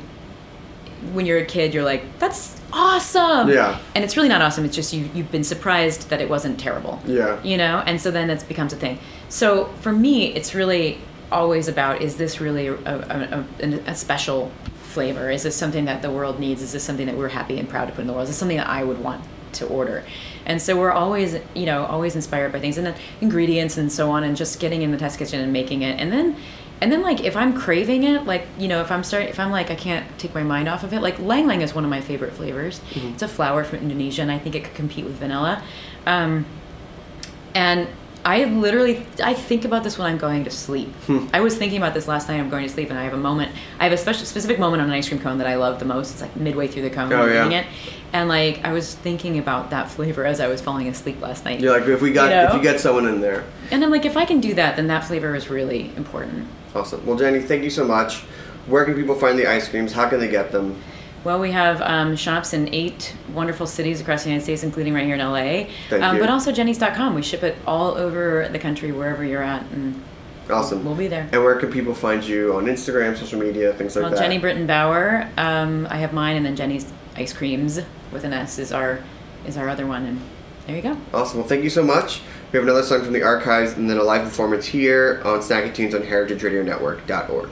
[1.14, 3.80] When you're a kid, you're like, "That's awesome!" Yeah.
[3.96, 4.66] and it's really not awesome.
[4.66, 7.00] It's just you you've been surprised that it wasn't terrible.
[7.06, 7.42] Yeah.
[7.42, 9.00] you know, and so then it becomes a thing.
[9.30, 11.00] So for me, it's really
[11.32, 14.52] always about: is this really a, a, a, a special
[14.82, 15.30] flavor?
[15.30, 16.62] Is this something that the world needs?
[16.62, 18.24] Is this something that we're happy and proud to put in the world?
[18.24, 19.24] Is this something that I would want
[19.54, 20.04] to order?
[20.46, 24.10] And so we're always, you know, always inspired by things and then ingredients and so
[24.12, 26.36] on, and just getting in the test kitchen and making it, and then
[26.82, 29.52] and then like if I'm craving it, like you know, if I'm starting, if I'm
[29.52, 31.90] like I can't take my mind off of it, like ylang ylang is one of
[31.90, 32.82] my favorite flavors.
[32.96, 35.62] It's a flower from Indonesia, and I think it could compete with vanilla.
[36.06, 36.46] Um,
[37.56, 37.88] and
[38.26, 40.90] I literally I think about this when I'm going to sleep.
[41.34, 42.40] I was thinking about this last night.
[42.40, 43.52] I'm going to sleep, and I have a moment.
[43.80, 45.86] I have a special specific moment on an ice cream cone that I love the
[45.86, 46.12] most.
[46.12, 47.46] It's like midway through the cone, Oh, when I'm yeah.
[47.46, 47.66] eating it,
[48.14, 51.60] and like I was thinking about that flavor as I was falling asleep last night.
[51.62, 52.48] You're like if we got You know?
[52.48, 54.88] if you get someone in there, And I'm like, if I can do that, then
[54.88, 56.48] that flavor is really important.
[56.76, 57.06] Awesome.
[57.06, 58.22] Well, Jeni, thank you so much.
[58.68, 59.94] Where can people find the ice creams?
[59.94, 60.82] How can they get them?
[61.24, 65.06] Well, we have um, shops in eight wonderful cities across the United States, including right
[65.06, 65.70] here in LA.
[65.90, 66.22] Thank um, you.
[66.22, 67.14] But also Jeni's.com.
[67.14, 70.02] We ship it all over the country, wherever you're at, and
[70.50, 70.84] Awesome.
[70.84, 71.30] we'll be there.
[71.32, 74.12] And where can people find you on Instagram, social media, things like that?
[74.12, 74.32] Well, that?
[74.32, 75.30] Jeni Britton Bauer.
[75.38, 79.00] Um, I have mine, and then Jeni's Ice Creams with an S is our
[79.46, 80.22] is our other one, and
[80.68, 80.98] there you go.
[81.14, 81.40] Awesome.
[81.40, 82.22] Well, thank you so much.
[82.52, 85.72] We have another song from the archives and then a live performance here on Snacky
[85.72, 87.50] Tunes on heritageradionetwork.org.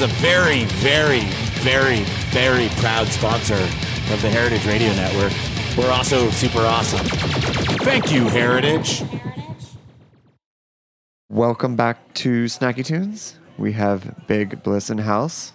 [0.00, 1.20] is a very, very,
[1.60, 3.54] very, very proud sponsor
[4.12, 5.32] of the Heritage Radio Network.
[5.76, 7.04] We're also super awesome.
[7.84, 9.02] Thank you, Heritage.
[11.28, 13.36] Welcome back to Snacky Tunes.
[13.58, 15.52] We have Big Bliss in house.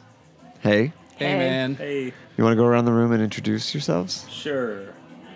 [0.60, 1.76] Hey, Hey, man.
[1.76, 4.28] Hey, you want to go around the room and introduce yourselves?
[4.30, 4.95] sure.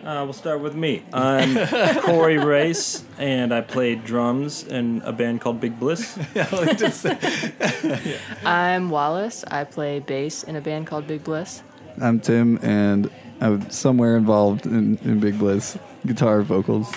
[0.10, 1.03] Uh, we'll start with me.
[1.14, 1.68] I'm
[2.01, 6.18] Corey Race, and I played drums in a band called Big Bliss.
[8.43, 9.43] I'm Wallace.
[9.43, 11.62] I play bass in a band called Big Bliss.
[12.01, 16.91] I'm Tim, and I'm somewhere involved in, in Big Bliss, guitar, vocals.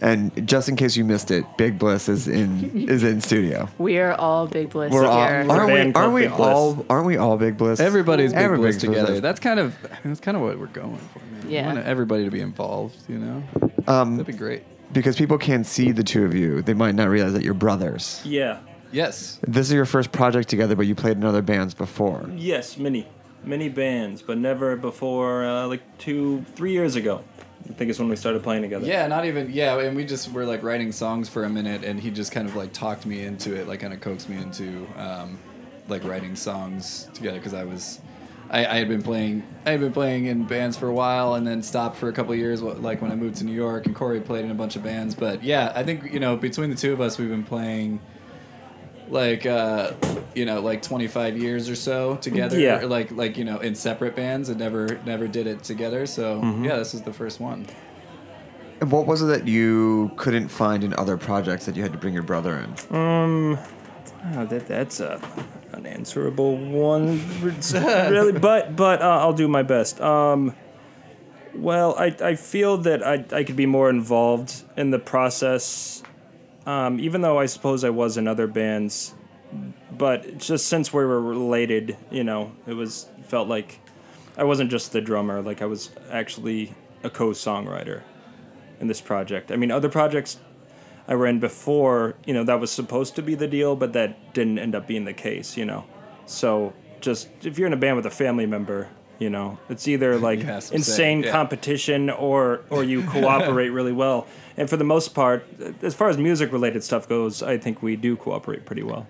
[0.00, 3.68] And just in case you missed it, Big Bliss is in is in studio.
[3.78, 5.46] We are all Big Bliss We're all here.
[5.48, 5.92] aren't we?
[5.94, 6.84] Aren't we all?
[6.90, 7.80] Aren't we all Big Bliss?
[7.80, 9.06] Everybody's Big Everybody's Bliss together.
[9.12, 9.20] Bliss.
[9.20, 9.74] That's kind of
[10.04, 11.50] that's kind of what we're going for, man.
[11.50, 11.68] Yeah.
[11.68, 12.96] We want everybody to be involved.
[13.08, 13.42] You know,
[13.86, 14.62] Um, that'd be great.
[14.92, 16.60] because people can't see the two of you.
[16.62, 18.20] They might not realize that you're brothers.
[18.24, 18.58] Yeah.
[18.92, 19.38] Yes.
[19.46, 22.28] This is your first project together, but you played in other bands before.
[22.36, 23.08] Yes, many,
[23.44, 27.22] many bands, but never before uh, like two, three years ago.
[27.68, 28.86] I think it's when we started playing together.
[28.86, 31.98] Yeah, not even yeah, and we just were like writing songs for a minute, and
[31.98, 34.86] he just kind of like talked me into it, like kind of coaxed me into
[34.96, 35.38] um,
[35.88, 38.00] like writing songs together because I was.
[38.50, 39.42] I, I had been playing.
[39.64, 42.34] I had been playing in bands for a while, and then stopped for a couple
[42.34, 42.60] years.
[42.60, 45.14] Like when I moved to New York, and Corey played in a bunch of bands.
[45.14, 48.00] But yeah, I think you know between the two of us, we've been playing
[49.08, 49.92] like uh,
[50.34, 52.58] you know like 25 years or so together.
[52.58, 52.80] Yeah.
[52.80, 56.06] or, like like you know in separate bands, and never never did it together.
[56.06, 56.64] So Mm-hmm.
[56.64, 57.66] yeah, this is the first one.
[58.80, 61.98] And what was it that you couldn't find in other projects that you had to
[61.98, 62.96] bring your brother in?
[62.96, 63.58] Um,
[64.34, 65.20] oh, that that's a
[65.72, 68.32] unanswerable one, really.
[68.32, 70.00] But but uh, I'll do my best.
[70.00, 70.54] Um,
[71.54, 75.93] well, I I feel that I I could be more involved in the process,
[76.66, 79.14] um, even though I suppose I was in other bands.
[79.92, 83.78] But just since we were related, you know, it was felt like
[84.36, 85.42] I wasn't just the drummer.
[85.42, 88.02] Like I was actually a co-songwriter
[88.80, 89.52] in this project.
[89.52, 90.38] I mean, other projects
[91.06, 94.58] I ran before, you know, that was supposed to be the deal, but that didn't
[94.58, 95.84] end up being the case, you know.
[96.26, 98.88] So just if you're in a band with a family member,
[99.18, 101.32] you know, it's either like have say, insane yeah.
[101.32, 104.26] competition or or you cooperate really well.
[104.56, 105.46] And for the most part,
[105.82, 109.06] as far as music related stuff goes, I think we do cooperate pretty well.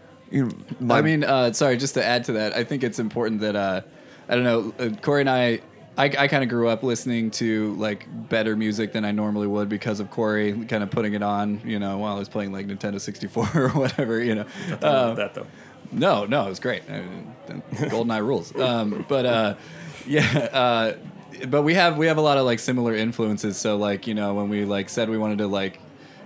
[0.80, 3.54] My, I mean, uh, sorry, just to add to that, I think it's important that
[3.54, 3.82] uh,
[4.28, 5.60] I don't know, uh, Corey and I.
[5.96, 9.68] I, I kind of grew up listening to like better music than I normally would
[9.68, 12.66] because of Corey kind of putting it on, you know, while I was playing like
[12.66, 14.44] Nintendo 64 or whatever, you know.
[14.68, 15.46] Nothing Uh, that though.
[15.92, 16.82] no, no, it was great.
[16.90, 18.52] I mean, GoldenEye rules.
[18.56, 19.54] Um, but uh,
[20.06, 20.96] yeah, uh,
[21.48, 23.56] but we have we have a lot of like similar influences.
[23.56, 25.80] So like you know when we like said we wanted to like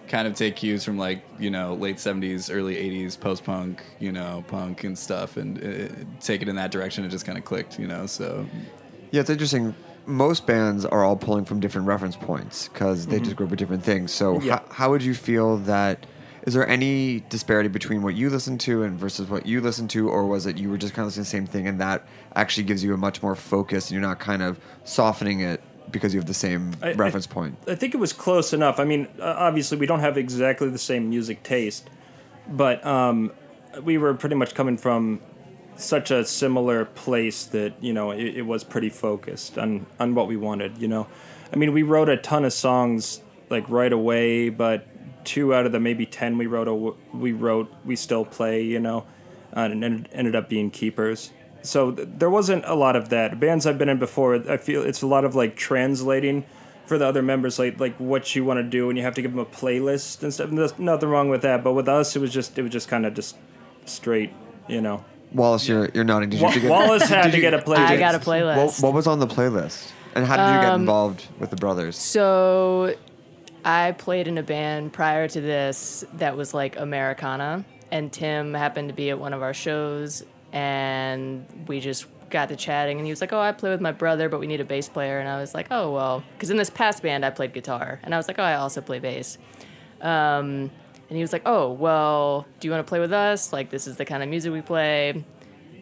[0.08, 4.12] kind of take cues from like you know late '70s, early '80s post punk, you
[4.12, 7.04] know, punk and stuff, and uh, take it in that direction.
[7.04, 8.06] It just kind of clicked, you know.
[8.06, 8.46] So
[9.10, 9.74] yeah, it's interesting.
[10.06, 13.58] Most bands are all pulling from different reference points because they just grew up with
[13.58, 14.10] different things.
[14.10, 14.46] So, Mm-hmm.
[14.46, 14.58] Yeah.
[14.60, 16.06] ho- how would you feel that?
[16.48, 20.08] Is there any disparity between what you listen to and versus what you listen to,
[20.08, 22.08] or was it you were just kind of listening to the same thing and that
[22.34, 26.14] actually gives you a much more focus and you're not kind of softening it because
[26.14, 27.58] you have the same I- I- reference point?
[27.68, 28.80] I think it was close enough.
[28.80, 31.90] I mean, obviously, we don't have exactly the same music taste,
[32.48, 33.30] but um,
[33.82, 35.20] we were pretty much coming from
[35.76, 40.26] such a similar place that you know it, it was pretty focused on on what
[40.26, 40.78] we wanted.
[40.78, 41.08] You know,
[41.52, 43.20] I mean, we wrote a ton of songs
[43.50, 44.86] like right away, but
[45.32, 46.74] two out of the maybe ten we wrote a,
[47.16, 48.62] we wrote we still play.
[48.62, 48.98] You know,
[49.56, 51.30] uh, and it ended up being keepers.
[51.62, 53.38] So th- there wasn't a lot of that.
[53.40, 56.44] Bands I've been in before, I feel it's a lot of like translating
[56.86, 59.22] for the other members, like like what you want to do, and you have to
[59.22, 60.48] give them a playlist and stuff.
[60.48, 61.62] And there's nothing wrong with that.
[61.64, 63.36] But with us, it was just it was just kind of just
[63.84, 64.32] straight,
[64.68, 65.04] you know.
[65.32, 66.30] Wallace, you're you're nodding.
[66.30, 67.88] Did Wa- you get, Wallace had did to you- get a playlist.
[67.88, 68.82] I got a What, playlist.
[68.82, 71.96] what was on the playlist, and how did you get Um, involved with the brothers?
[71.98, 72.94] So
[73.64, 78.88] I played in a band prior to this that was like Americana, and Tim happened
[78.88, 83.12] to be at one of our shows, and we just got to chatting, and he
[83.12, 85.28] was like, "Oh, I play with my brother, but we need a bass player," and
[85.28, 88.16] I was like, "Oh well," because in this past band I played guitar, and I
[88.16, 89.38] was like, "Oh, I also play bass."
[90.00, 90.70] Um,
[91.08, 93.52] and he was like, "Oh, well, do you want to play with us?
[93.52, 95.24] Like, this is the kind of music we play."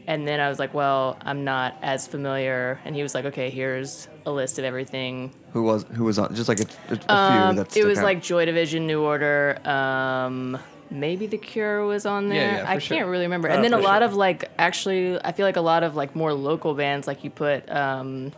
[0.09, 3.51] And then I was like, "Well, I'm not as familiar." And he was like, "Okay,
[3.51, 6.35] here's a list of everything Who was who was on?
[6.35, 7.57] Just like a, a, a um, few.
[7.65, 9.59] That's it was like Joy Division, New Order.
[9.69, 10.59] Um,
[10.91, 12.53] maybe The Cure was on there.
[12.59, 12.97] yeah, for I sure.
[12.99, 13.51] can't really remember.
[13.51, 14.07] Uh, And then a lot sure.
[14.07, 17.31] of like, actually, I feel like a lot of like more local bands, like you
[17.31, 17.69] put.
[17.71, 18.33] Um,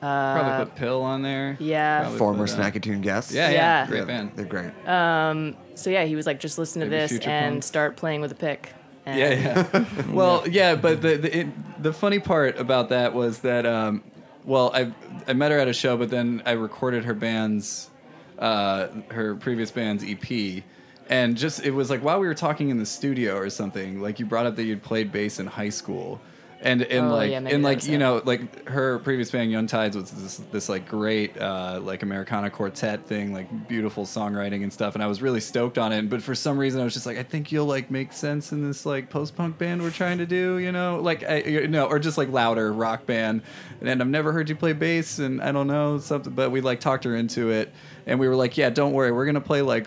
[0.00, 1.56] Probably put Pill on there.
[1.60, 2.00] Yeah.
[2.02, 3.32] Probably Former put, uh, Snacky Tune guest.
[3.32, 3.86] Yeah, yeah, Yeah.
[3.86, 4.32] great band.
[4.34, 4.70] They're great.
[4.88, 7.62] Um, so yeah, he was like, just listen to Maybe this and Punk.
[7.64, 8.72] start playing with a pick.
[9.06, 9.84] Yeah, yeah.
[10.12, 14.02] well, yeah, but the the, it, the funny part about that was that um,
[14.44, 14.92] well, I
[15.26, 17.90] I met her at a show, but then I recorded her band's
[18.38, 20.64] uh, her previous band's EP.
[21.08, 24.20] And just it was like while we were talking in the studio or something, like
[24.20, 26.20] you brought up that you'd played bass in high school.
[26.62, 27.98] And and Oh, like yeah, and like you it.
[27.98, 32.50] know like her previous band Young Tides was this this like great uh, like Americana
[32.50, 36.22] quartet thing like beautiful songwriting and stuff and I was really stoked on it but
[36.22, 38.84] for some reason I was just like I think you'll like make sense in this
[38.84, 41.98] like post punk band we're trying to do you know like I, you know or
[41.98, 43.40] just like louder rock band
[43.80, 46.80] and I've never heard you play bass and I don't know something but we like
[46.80, 47.72] talked her into it
[48.06, 49.86] and we were like yeah don't worry we're gonna play like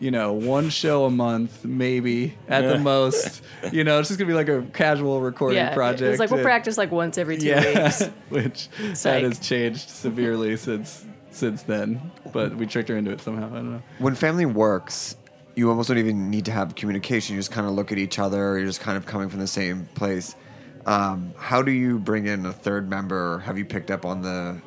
[0.00, 3.42] you know, one show a month, maybe at the most.
[3.72, 6.00] You know, it's just gonna be like a casual recording yeah, project.
[6.02, 8.06] It was like we'll and- practice like once every two yeah, weeks.
[8.30, 9.02] which Psych.
[9.02, 12.10] that has changed severely since since then.
[12.32, 13.50] But we tricked her into it somehow.
[13.50, 13.82] I don't know.
[13.98, 15.14] when family works,
[15.56, 17.34] you almost don't even need to have communication.
[17.34, 18.56] You just kind of look at each other.
[18.58, 20.34] You're just kind of coming from the same place.
[20.86, 23.40] Um, how do you bring in a third member?
[23.40, 24.60] Have you picked up on the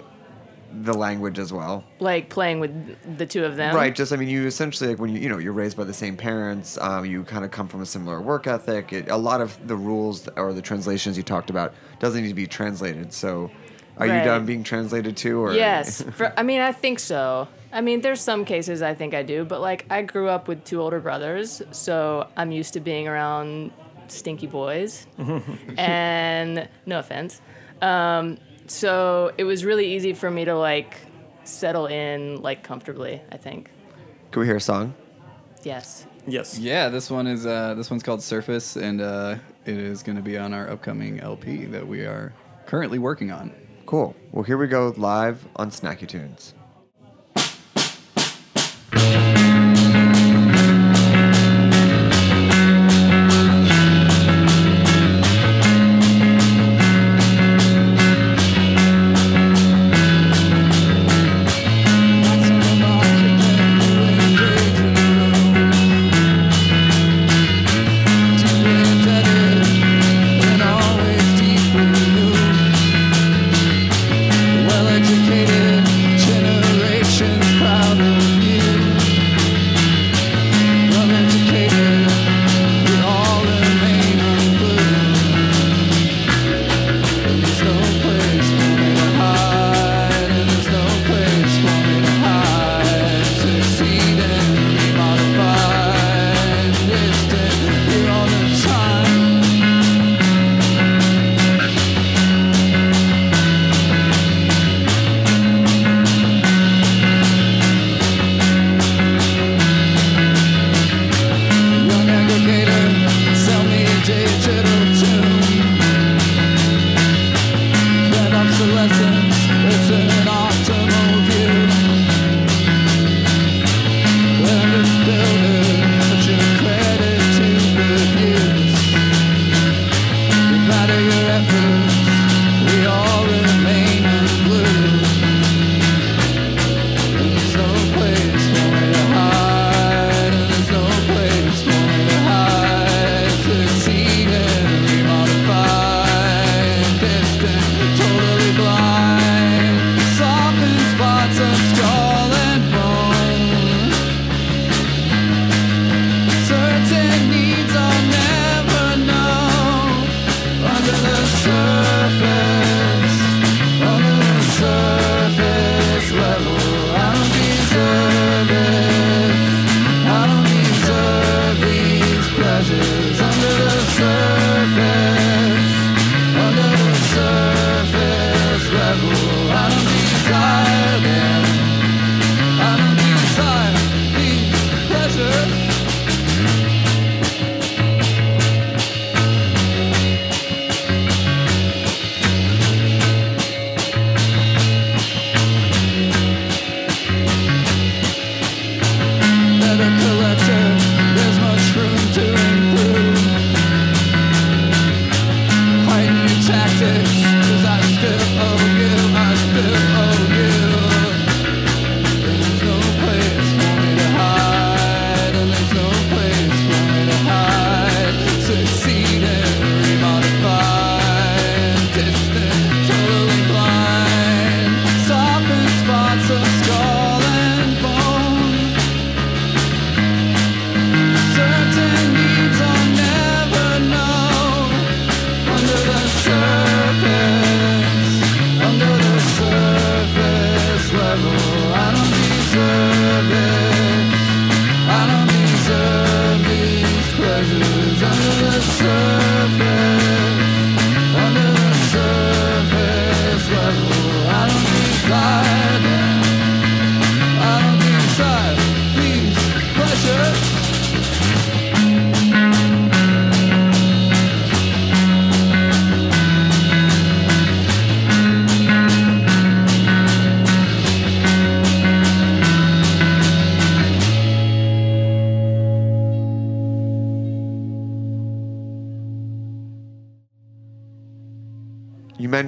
[0.82, 1.84] the language as well?
[2.00, 3.76] like playing with the two of them.
[3.76, 3.94] Right.
[3.94, 6.18] Just I mean, you essentially like when you you know you're raised by the same
[6.18, 6.78] parents.
[6.80, 8.92] Um, you kind of come from a similar work ethic.
[8.94, 12.34] It, a lot of the rules or the translations you talked about doesn't need to
[12.34, 13.14] be translated.
[13.14, 13.52] So,
[13.98, 15.40] are you done being translated too?
[15.42, 16.02] Or Yes.
[16.14, 17.48] For, I mean, I think so.
[17.72, 20.64] I mean, there's some cases I think I do, but like I grew up with
[20.64, 23.72] two older brothers, so I'm used to being around
[24.08, 25.08] stinky boys.
[25.78, 27.42] and no offense.
[27.82, 28.38] Um,
[28.74, 30.98] so it was really easy for me to like
[31.44, 33.70] settle in like comfortably, I think.
[34.32, 34.94] Can we hear a song?
[35.64, 36.08] Yes.
[36.26, 36.58] Yes.
[36.58, 40.22] Yeah, this one is uh, this one's called Surface, and uh, it is going to
[40.22, 42.34] be on our upcoming LP that we are
[42.66, 43.54] currently working on.
[43.86, 44.16] Cool.
[44.32, 46.54] Well, here we go live on Snacky Tunes.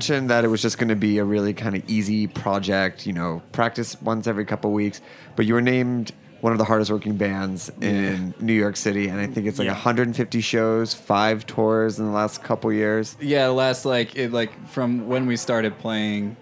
[0.10, 3.08] Mentioned that it was just going to be a really kind of easy project.
[3.08, 5.02] You know, practice once every couple weeks.
[5.36, 9.20] But you were named one of the hardest working bands in New York City, and
[9.20, 9.72] I think it's like Yeah.
[9.74, 13.18] 150 shows, five tours in the last couple years.
[13.20, 16.38] Yeah, last like it like from when we started playing,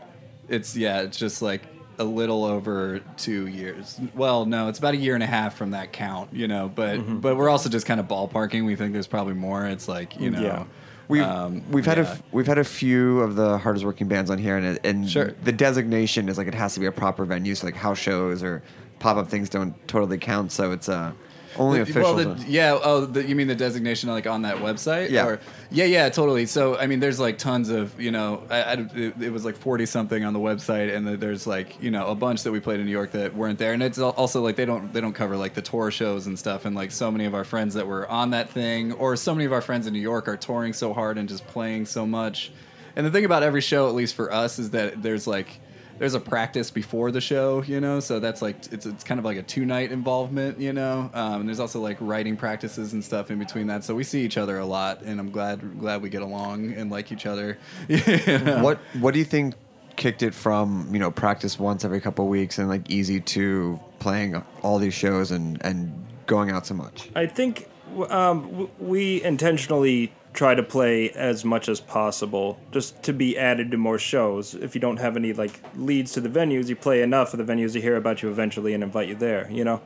[0.49, 1.61] it's yeah, it's just like
[1.99, 3.97] a little over two years.
[4.13, 6.69] Well, no, it's about a year and a half from that count, you know.
[6.73, 7.19] But Mm-hmm.
[7.19, 8.65] but we're also just kind of ballparking.
[8.65, 9.65] We think there's probably more.
[9.67, 10.63] It's like you know, Yeah.
[11.07, 12.11] We've um, we've had a yeah.
[12.11, 15.09] f- we've had a few of the hardest working bands on here, and it, and
[15.09, 15.33] Sure.
[15.43, 18.41] the designation is like it has to be a proper venue, so like house shows
[18.41, 18.63] or
[18.99, 20.51] pop up things don't totally count.
[20.51, 21.11] So it's uh,
[21.57, 22.15] only The- official.
[22.15, 22.79] Well, the, yeah.
[22.81, 25.09] Oh, the, you mean the designation like on that website?
[25.09, 25.25] Yeah.
[25.25, 25.39] Or,
[25.71, 26.45] yeah, yeah, totally.
[26.45, 29.55] So I mean, there's like tons of you know, I, I, it, it was like
[29.57, 32.79] forty something on the website, and there's like you know a bunch that we played
[32.79, 35.35] in New York that weren't there, and it's also like they don't they don't cover
[35.37, 38.07] like the tour shows and stuff, and like so many of our friends that were
[38.09, 40.93] on that thing, or so many of our friends in New York are touring so
[40.93, 42.51] hard and just playing so much.
[42.95, 45.59] And the thing about every show, at least for us, is that there's like
[45.99, 49.25] there's a practice before the show, you know, so that's like it's it's kind of
[49.25, 51.09] like a two night involvement, you know.
[51.13, 54.23] Um, and there's also like writing practices and stuff in between that, so we see
[54.23, 57.57] each other a lot, and I'm glad glad we get along and like each other.
[57.93, 58.63] You know?
[58.63, 59.55] What What do you think
[59.95, 64.43] kicked it from you know practice once every couple weeks and like easy to playing
[64.63, 67.09] all these shows and and going out so much?
[67.15, 67.69] I think
[68.09, 73.77] um, we intentionally try to play as much as possible just to be added to
[73.77, 74.55] more shows.
[74.55, 77.53] If you don't have any like leads to the venues, you play enough of the
[77.53, 79.49] venues to hear about you eventually and invite you there.
[79.51, 79.81] You know,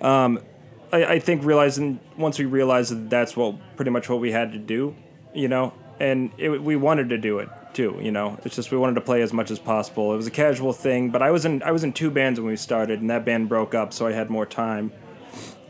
[0.00, 0.40] um,
[0.92, 4.52] I, I think realizing once we realized that that's what pretty much what we had
[4.52, 4.96] to do.
[5.32, 7.98] You know, and it, we wanted to do it too.
[8.00, 10.12] You know, it's just we wanted to play as much as possible.
[10.12, 12.48] It was a casual thing, but I was in I was in two bands when
[12.48, 14.92] we started, and that band broke up, so I had more time.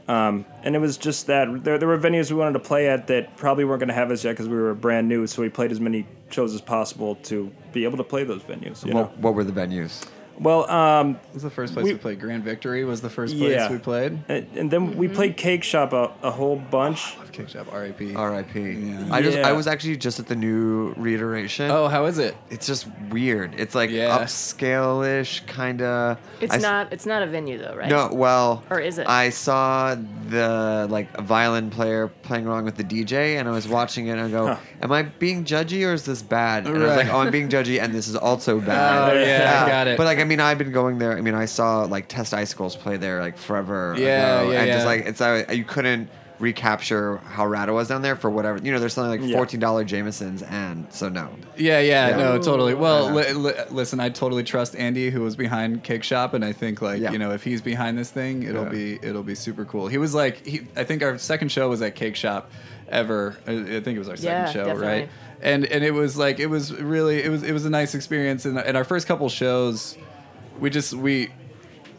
[0.07, 3.07] Um, and it was just that there, there were venues we wanted to play at
[3.07, 5.27] that probably weren't going to have us yet because we were brand new.
[5.27, 8.85] So we played as many shows as possible to be able to play those venues.
[8.85, 9.03] You know?
[9.03, 10.07] What, what were the venues?
[10.39, 12.21] Well, um, was the first place we, we- played.
[12.21, 13.71] Grand Victory was the first place Yeah.
[13.71, 14.19] we played.
[14.29, 17.17] and, and then we played Cake Shop a, a whole bunch.
[17.33, 18.15] Cake Shop, R.I.P.
[18.15, 18.61] R.I.P.
[18.61, 19.09] Yeah.
[19.11, 19.49] I just Yeah.
[19.49, 21.71] I was actually just at the new reiteration.
[21.71, 22.37] Oh, how is it?
[22.51, 23.55] It's just weird.
[23.59, 24.19] It's like Yeah.
[24.19, 26.19] upscale-ish kind of.
[26.41, 26.93] It's not.
[26.93, 27.89] It's not a venue though, right?
[27.89, 29.09] No, well, Or is it?
[29.09, 29.95] I saw
[30.29, 34.21] the like violin player playing along with the DJ, and I was watching it, and
[34.21, 34.57] I go, Huh.
[34.83, 37.49] "Am I being judgy or is this bad?" And I was like, "Oh, I'm being
[37.49, 39.97] judgy, and this is also bad." Oh, yeah, I got it.
[39.97, 41.17] But like, I mean, I've been going there.
[41.17, 44.73] I mean, I saw like Test Icicles play there like forever Yeah, ago, yeah, and
[44.73, 46.09] just like it's uh, you couldn't
[46.41, 48.79] recapture how rad it was down there for whatever you know.
[48.79, 51.29] There's something like fourteen dollar Jamesons, and so no.
[51.57, 52.17] Yeah, yeah, Yeah.
[52.17, 52.75] no, totally.
[52.75, 56.45] Well, I li- li- listen, I totally trust Andy, who was behind Cake Shop, and
[56.45, 57.13] I think like Yeah.
[57.13, 58.69] you know, if he's behind this thing, it'll Yeah.
[58.71, 59.89] be it'll be super cool.
[59.89, 62.51] He was like, he, I think our second show was at Cake Shop,
[62.89, 63.37] ever.
[63.47, 64.87] I, I think it was our second Yeah, show, definitely.
[64.87, 65.09] right?
[65.43, 68.45] And and it was like it was really it was it was a nice experience,
[68.45, 69.97] and, and our first couple shows,
[70.61, 71.31] we just we.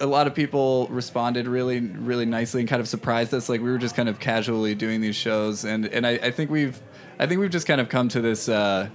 [0.01, 3.47] A lot of people responded really, really nicely and kind of surprised us.
[3.47, 6.51] Like we were just kind of casually doing these shows, and and I, I think
[6.51, 6.81] we've,
[7.17, 8.89] I think we've just kind of come to this uh,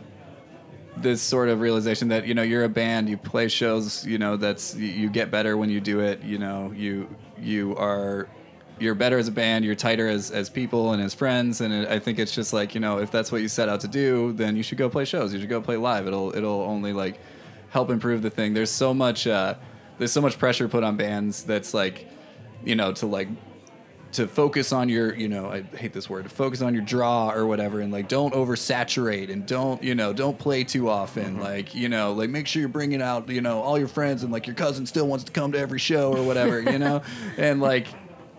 [0.97, 4.37] this sort of realization that you know you're a band you play shows you know
[4.37, 7.09] that's you, get better when you do it you know you
[7.39, 8.29] you are
[8.79, 11.89] you're better as a band you're tighter as, as people and as friends and it,
[11.89, 14.33] i think it's just like you know if that's what you set out to do
[14.33, 17.19] then you should go play shows you should go play live it'll it'll only like
[17.71, 18.55] help improve the thing.
[18.55, 19.55] There's so much uh
[19.99, 22.09] there's so much pressure put on bands that's like
[22.65, 23.29] you know to like
[24.13, 27.31] to focus on your you know i hate this word to focus on your draw
[27.31, 31.39] or whatever and like don't oversaturate and don't you know don't play too often.
[31.39, 34.33] Like you know like make sure you're bringing out you know all your friends and
[34.33, 37.03] like your cousin still wants to come to every show or whatever you know?
[37.39, 37.87] And like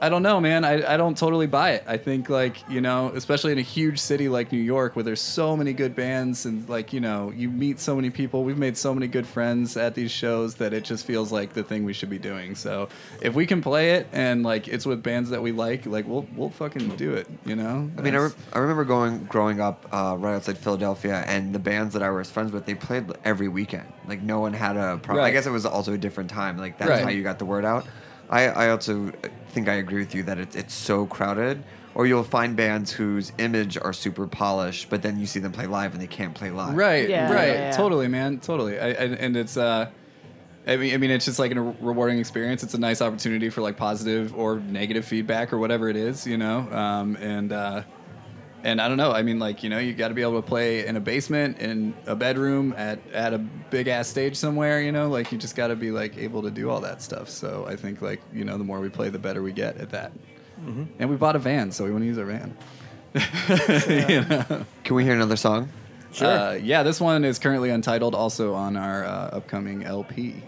[0.01, 0.65] I don't know, man.
[0.65, 1.83] I, I don't totally buy it.
[1.87, 5.21] I think like you know, especially in a huge city like New York, where there's
[5.21, 8.43] so many good bands and like you know, you meet so many people.
[8.43, 11.63] We've made so many good friends at these shows that it just feels like the
[11.63, 12.55] thing we should be doing.
[12.55, 12.89] So
[13.21, 16.25] if we can play it and like it's with bands that we like, like we'll
[16.35, 17.27] we'll fucking do it.
[17.45, 17.89] You know?
[17.97, 21.59] I mean, I, re- I remember going growing up uh, right outside Philadelphia, and the
[21.59, 23.85] bands that I was friends with, they played every weekend.
[24.07, 25.23] Like no one had a problem.
[25.25, 26.57] I guess it was also a different time.
[26.57, 27.03] Like that's Right.
[27.03, 27.85] how you got the word out.
[28.29, 29.11] I, I also
[29.51, 31.63] think I agree with you that it's it's so crowded.
[31.93, 35.67] Or you'll find bands whose image are super polished, but then you see them play
[35.67, 36.73] live and they can't play live.
[36.73, 37.71] Right, Yeah, right, yeah, yeah.
[37.71, 38.79] totally, man, totally.
[38.79, 39.89] I, and, and it's uh,
[40.65, 42.63] I mean, I mean, it's just like a rewarding experience.
[42.63, 46.37] It's a nice opportunity for like positive or negative feedback or whatever it is, you
[46.37, 46.59] know.
[46.71, 47.83] Um, and uh,
[48.63, 49.11] and I don't know.
[49.11, 51.59] I mean, like you know, you got to be able to play in a basement,
[51.59, 54.81] in a bedroom, at at a big ass stage somewhere.
[54.81, 57.29] You know, like you just got to be like able to do all that stuff.
[57.29, 59.91] So I think like you know, the more we play, the better we get at
[59.91, 60.11] that.
[60.99, 62.55] And we bought a van, so we want to use our van.
[64.07, 64.65] you know?
[64.83, 65.69] Can we hear another song?
[66.11, 66.27] Sure.
[66.27, 70.43] Uh, yeah, this one is currently untitled, also on our uh, upcoming LP.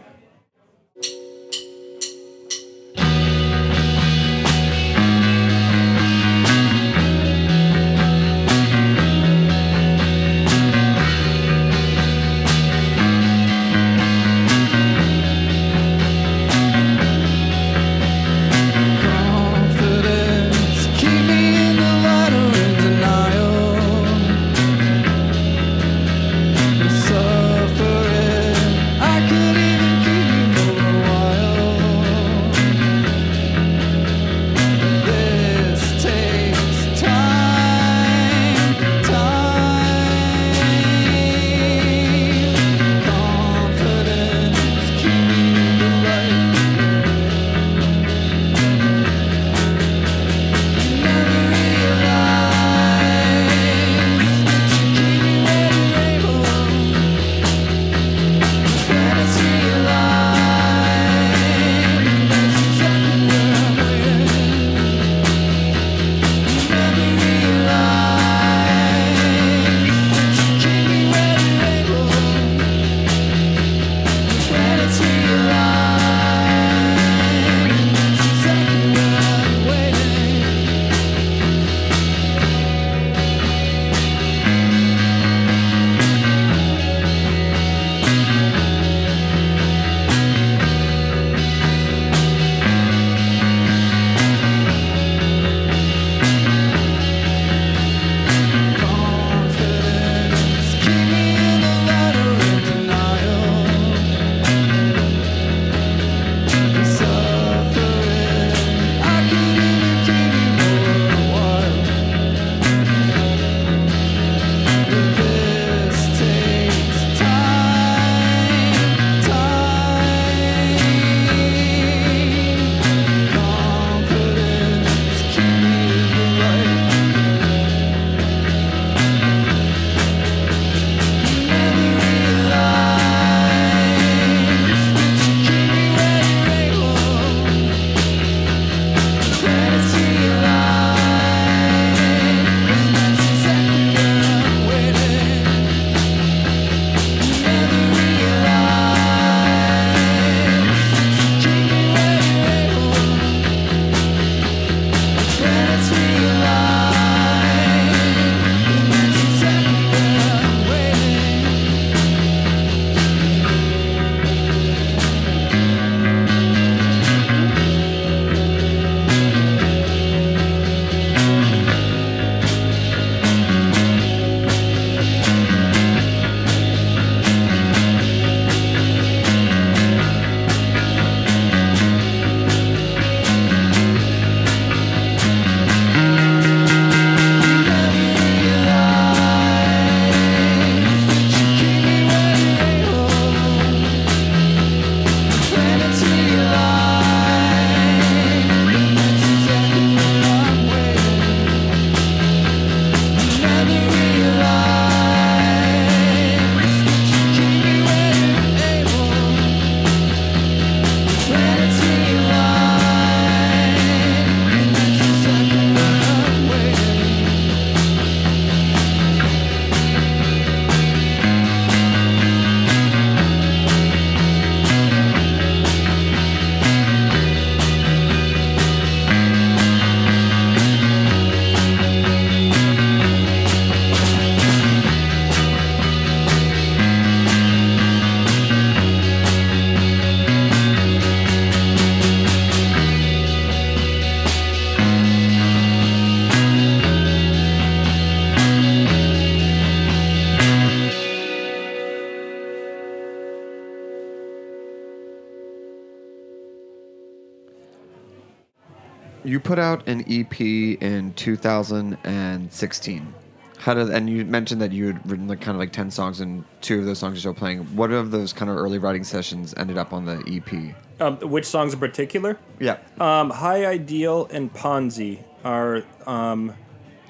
[259.83, 263.13] Out an EP in 2016.
[263.57, 266.19] How did and you mentioned that you had written like kind of like 10 songs
[266.19, 267.59] and two of those songs are still playing.
[267.75, 270.75] What of those kind of early writing sessions ended up on the EP?
[270.99, 272.37] Um, which songs in particular?
[272.59, 272.77] Yeah.
[272.99, 276.53] Um, High Ideal and Ponzi are um,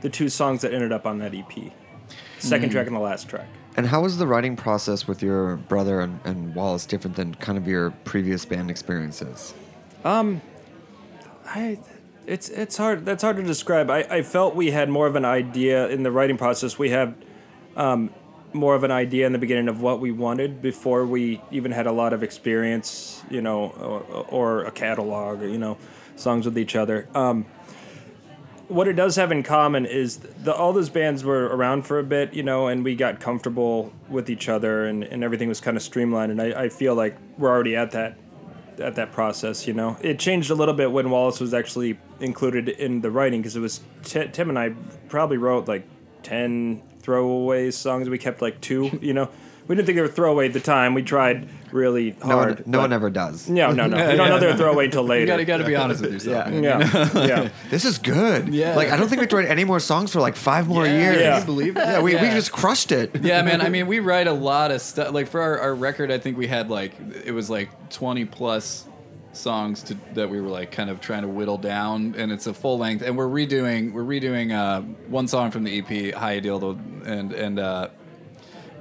[0.02, 1.72] the two songs that ended up on that EP.
[2.38, 2.74] Second Mm.
[2.74, 3.48] track and the last track.
[3.76, 7.58] And how was the writing process with your brother and, and Wallace different than kind
[7.58, 9.56] of your previous band experiences?
[10.06, 10.40] Um,
[11.48, 11.80] I,
[12.28, 13.06] it's it's hard.
[13.06, 13.90] That's hard to describe.
[13.90, 16.80] I, I felt we had more of an idea in the writing process.
[16.80, 17.16] We had,
[17.76, 18.10] um,
[18.54, 21.88] more of an idea in the beginning of what we wanted before we even had
[21.88, 25.76] a lot of experience, you know, or, or a catalog, or, you know,
[26.16, 27.08] songs with each other.
[27.16, 27.48] Um,
[28.68, 32.04] what it does have in common is the, all those bands were around for a
[32.04, 35.76] bit, you know, and we got comfortable with each other, and, and everything was kind
[35.76, 36.32] of streamlined.
[36.32, 38.18] And I, I feel like we're already at that
[38.80, 39.98] at that process, you know.
[40.02, 43.60] It changed a little bit when Wallace was actually included in the writing because it
[43.60, 44.74] was T- Tim and I
[45.10, 45.88] probably wrote like
[46.24, 48.10] ten throwaway songs.
[48.10, 49.30] We kept like two, you know.
[49.68, 50.94] We didn't think they were throwaway at the time.
[50.94, 52.68] We tried really No one, hard.
[52.68, 53.50] no but- one ever does.
[53.54, 53.98] No, no, no.
[54.12, 55.22] You don't know they're throwaway until later.
[55.22, 56.48] You gotta, gotta be honest with yourself.
[56.50, 57.50] man, you Yeah, yeah.
[57.70, 58.50] This is good.
[58.54, 58.76] Yeah.
[58.76, 60.86] Like I don't think we have to write any more songs for like five more
[60.86, 61.18] Yeah, years.
[61.18, 61.32] Yeah.
[61.32, 61.88] Can you believe that?
[61.88, 63.12] Yeah, we, we just crushed it.
[63.24, 63.62] yeah, man.
[63.62, 65.14] I mean, we write a lot of stuff.
[65.14, 66.94] Like for our, our record, I think we had like
[67.26, 68.86] it was like twenty plus
[69.34, 72.54] songs to, that we were like kind of trying to whittle down, and it's a
[72.54, 73.02] full length.
[73.04, 77.60] And we're redoing we're redoing uh, one song from the EP, High Ideal, and and
[77.60, 77.88] uh,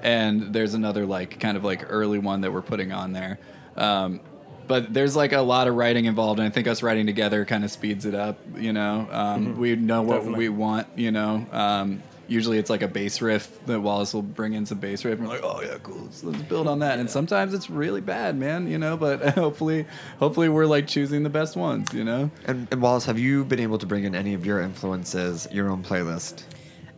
[0.03, 3.39] and there's another like kind of like early one that we're putting on there.
[3.77, 4.20] Um,
[4.66, 7.65] but there's like a lot of writing involved, and I think us writing together kind
[7.65, 8.39] of speeds it up.
[8.57, 10.39] You know, um, we know what Definitely.
[10.39, 10.87] we want.
[10.97, 14.79] You know, um, usually it's like a bass riff that Wallace will bring in some
[14.79, 16.99] bass riff, and we're like, oh yeah, cool, let's, let's build on that.
[16.99, 18.66] And sometimes it's really bad, man.
[18.66, 19.87] You know, but hopefully,
[20.19, 21.93] hopefully we're like choosing the best ones.
[21.93, 22.31] You know.
[22.47, 25.69] And, and Wallace, have you been able to bring in any of your influences, your
[25.69, 26.45] own playlist?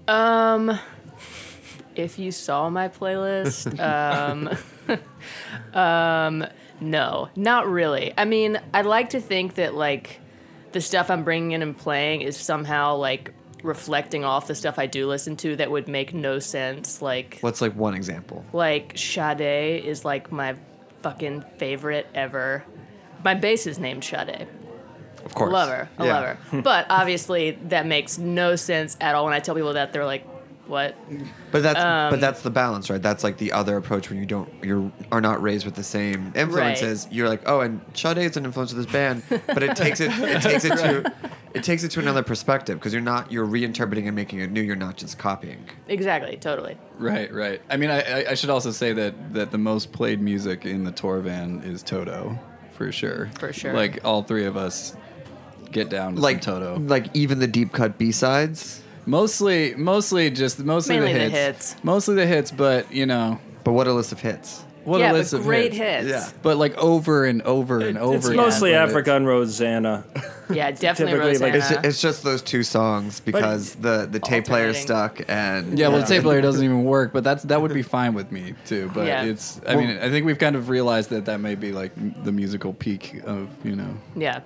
[0.07, 0.79] Um,
[1.97, 3.79] if you saw my playlist,
[4.89, 4.99] um,
[5.79, 6.47] um,
[6.81, 8.13] no, not really.
[8.17, 10.21] I mean, I'd like to think that like
[10.73, 14.87] the stuff I'm bringing in and playing is somehow like reflecting off the stuff I
[14.87, 17.01] do listen to that would make no sense.
[17.01, 18.45] Like, What's like one example?
[18.53, 20.57] like Sade is like my
[21.03, 22.65] fucking favorite ever.
[23.25, 24.47] My bass is named Sade.
[25.25, 25.51] Of course.
[25.53, 25.89] Love her.
[25.97, 26.13] I Yeah.
[26.15, 26.61] love her.
[26.63, 29.25] but obviously, that makes no sense at all.
[29.25, 30.27] When I tell people that, they're like,
[30.67, 30.97] "What?"
[31.53, 33.03] But that's Um, but that's the balance, right?
[33.03, 36.33] That's like the other approach when you don't you are not raised with the same
[36.35, 37.07] influences.
[37.11, 40.11] You're like, oh, and Sade is an influence of this band, but it takes it
[40.13, 41.13] it takes it to
[41.55, 44.61] it takes it to another perspective because you're not you're reinterpreting and making it new.
[44.61, 45.65] You're not just copying.
[45.89, 46.37] Exactly.
[46.37, 46.77] Totally.
[46.99, 47.61] Right, right.
[47.71, 50.85] I mean, I, I, I should also say that that the most played music in
[50.85, 52.39] the tour van is Toto,
[52.73, 53.31] for sure.
[53.39, 53.73] For sure.
[53.73, 54.97] Like all three of us
[55.71, 56.79] get down to Like some Toto.
[56.81, 58.81] like even the deep cut B sides.
[59.07, 61.73] Mostly, mostly just mostly Mainly the the hits.
[61.73, 61.85] hits.
[61.85, 64.63] Mostly the hits, but you know But what a list of hits.
[64.85, 66.07] what yeah, a but list of great hits.
[66.07, 66.27] hits.
[66.33, 66.39] Yeah.
[66.43, 68.17] But like over and over and over.
[68.17, 68.37] It's again.
[68.37, 70.05] mostly But Africa and Rosanna.
[70.51, 71.79] Yeah, definitely Typically, like, Rosanna.
[71.81, 74.87] It's, it's just those two songs because the the tape player Alternating.
[74.87, 77.83] stuck and Yeah, well, the tape player doesn't even work, but that's that would be
[77.97, 78.91] fine with me too.
[78.95, 79.25] But Yeah.
[79.25, 81.93] it's, I mean, I think we've kind of realized that that may be like
[82.25, 83.97] the musical peak of you know.
[84.17, 84.41] yeah.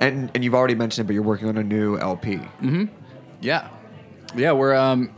[0.00, 2.36] and and you've already mentioned it, but you're working on a new LP.
[2.36, 2.84] Mm-hmm.
[3.44, 3.68] Yeah,
[4.34, 5.14] yeah, we're um,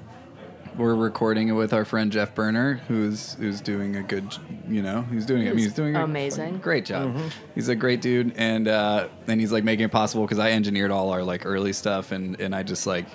[0.77, 4.37] we're recording it with our friend Jeff Berner, who's who's doing a good,
[4.69, 5.43] you know, he's doing.
[5.43, 6.47] I mean, he's doing a amazing.
[6.47, 7.17] fucking great job.
[7.55, 10.91] He's a great dude, and uh, and he's like making it possible because I engineered
[10.91, 13.07] all our like early stuff, and and I just like.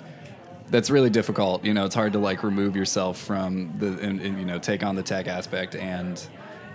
[0.68, 1.84] That's really difficult, you know.
[1.84, 5.02] It's hard to like remove yourself from the and, and you know take on the
[5.02, 6.26] tech aspect and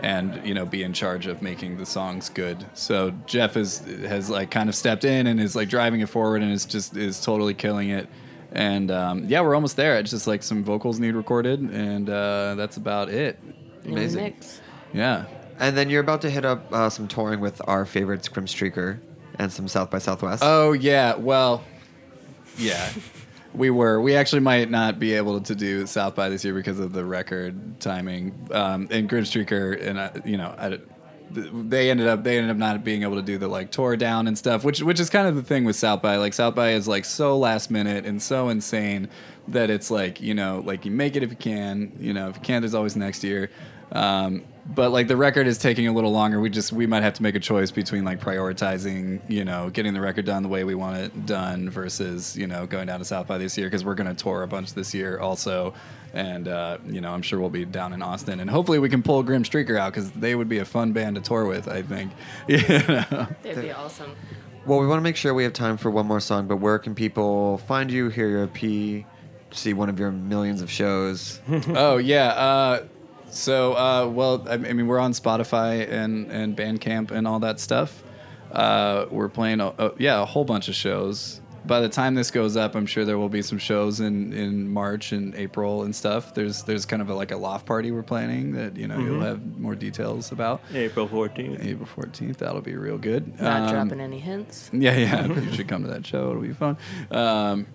[0.01, 2.63] and you know be in charge of making the songs good.
[2.75, 6.43] So Jeff is has like kind of stepped in and is like driving it forward
[6.43, 8.07] and is just is totally killing it.
[8.51, 9.97] And um, yeah, we're almost there.
[9.99, 13.39] It's just like some vocals need recorded, and uh, that's about it.
[13.85, 14.23] Amazing.
[14.23, 14.61] mix.
[14.93, 15.25] Yeah.
[15.59, 18.99] And then you're about to hit up uh, some touring with our favorite Grim Streaker
[19.39, 20.43] and some South by Southwest.
[20.45, 21.15] Oh yeah.
[21.15, 21.63] Well,
[22.57, 22.89] yeah.
[23.53, 23.99] We were.
[23.99, 27.03] We actually might not be able to do South by this year because of the
[27.03, 28.47] record timing.
[28.51, 30.79] Um, and Grim Streaker and I, you know, I,
[31.31, 34.27] they ended up they ended up not being able to do the like tour down
[34.27, 36.17] and stuff, which which is kind of the thing with South by.
[36.17, 39.09] Like South by is like so last minute and so insane
[39.47, 41.91] that it's like you know like you make it if you can.
[41.99, 43.49] You know if you can't, there's always next year.
[43.91, 46.39] Um, but like the record is taking a little longer.
[46.39, 49.93] We just we might have to make a choice between like prioritizing, you know, getting
[49.93, 53.05] the record done the way we want it done versus you know going down to
[53.05, 55.73] South by this year because we're going to tour a bunch this year also,
[56.13, 59.01] and uh, you know I'm sure we'll be down in Austin and hopefully we can
[59.01, 61.67] pull Grim Streaker out because they would be a fun band to tour with.
[61.67, 62.11] I think.
[62.47, 63.27] You know?
[63.43, 64.15] That'd be awesome.
[64.65, 66.77] Well, we want to make sure we have time for one more song, but where
[66.77, 69.05] can people find you, hear your EP,
[69.51, 71.39] see one of your millions of shows?
[71.69, 72.27] oh yeah.
[72.27, 72.83] Uh,
[73.29, 77.59] so uh, well, I, I mean, we're on Spotify and and Bandcamp and all that
[77.59, 78.03] stuff.
[78.51, 81.41] Uh, we're playing, a, a, yeah, a whole bunch of shows.
[81.65, 84.69] By the time this goes up, I'm sure there will be some shows in, in
[84.71, 86.33] March and April and stuff.
[86.33, 89.19] There's there's kind of a, like a loft party we're planning that you know you'll
[89.19, 89.25] Mhm.
[89.25, 90.61] have more details about.
[90.73, 91.65] April 14th.
[91.65, 92.37] April 14th.
[92.37, 93.37] That'll be real good.
[93.41, 94.69] Not Um, dropping any hints.
[94.73, 95.25] yeah, yeah.
[95.41, 96.29] you should come to that show.
[96.29, 96.77] It'll be fun.
[97.11, 97.67] Um,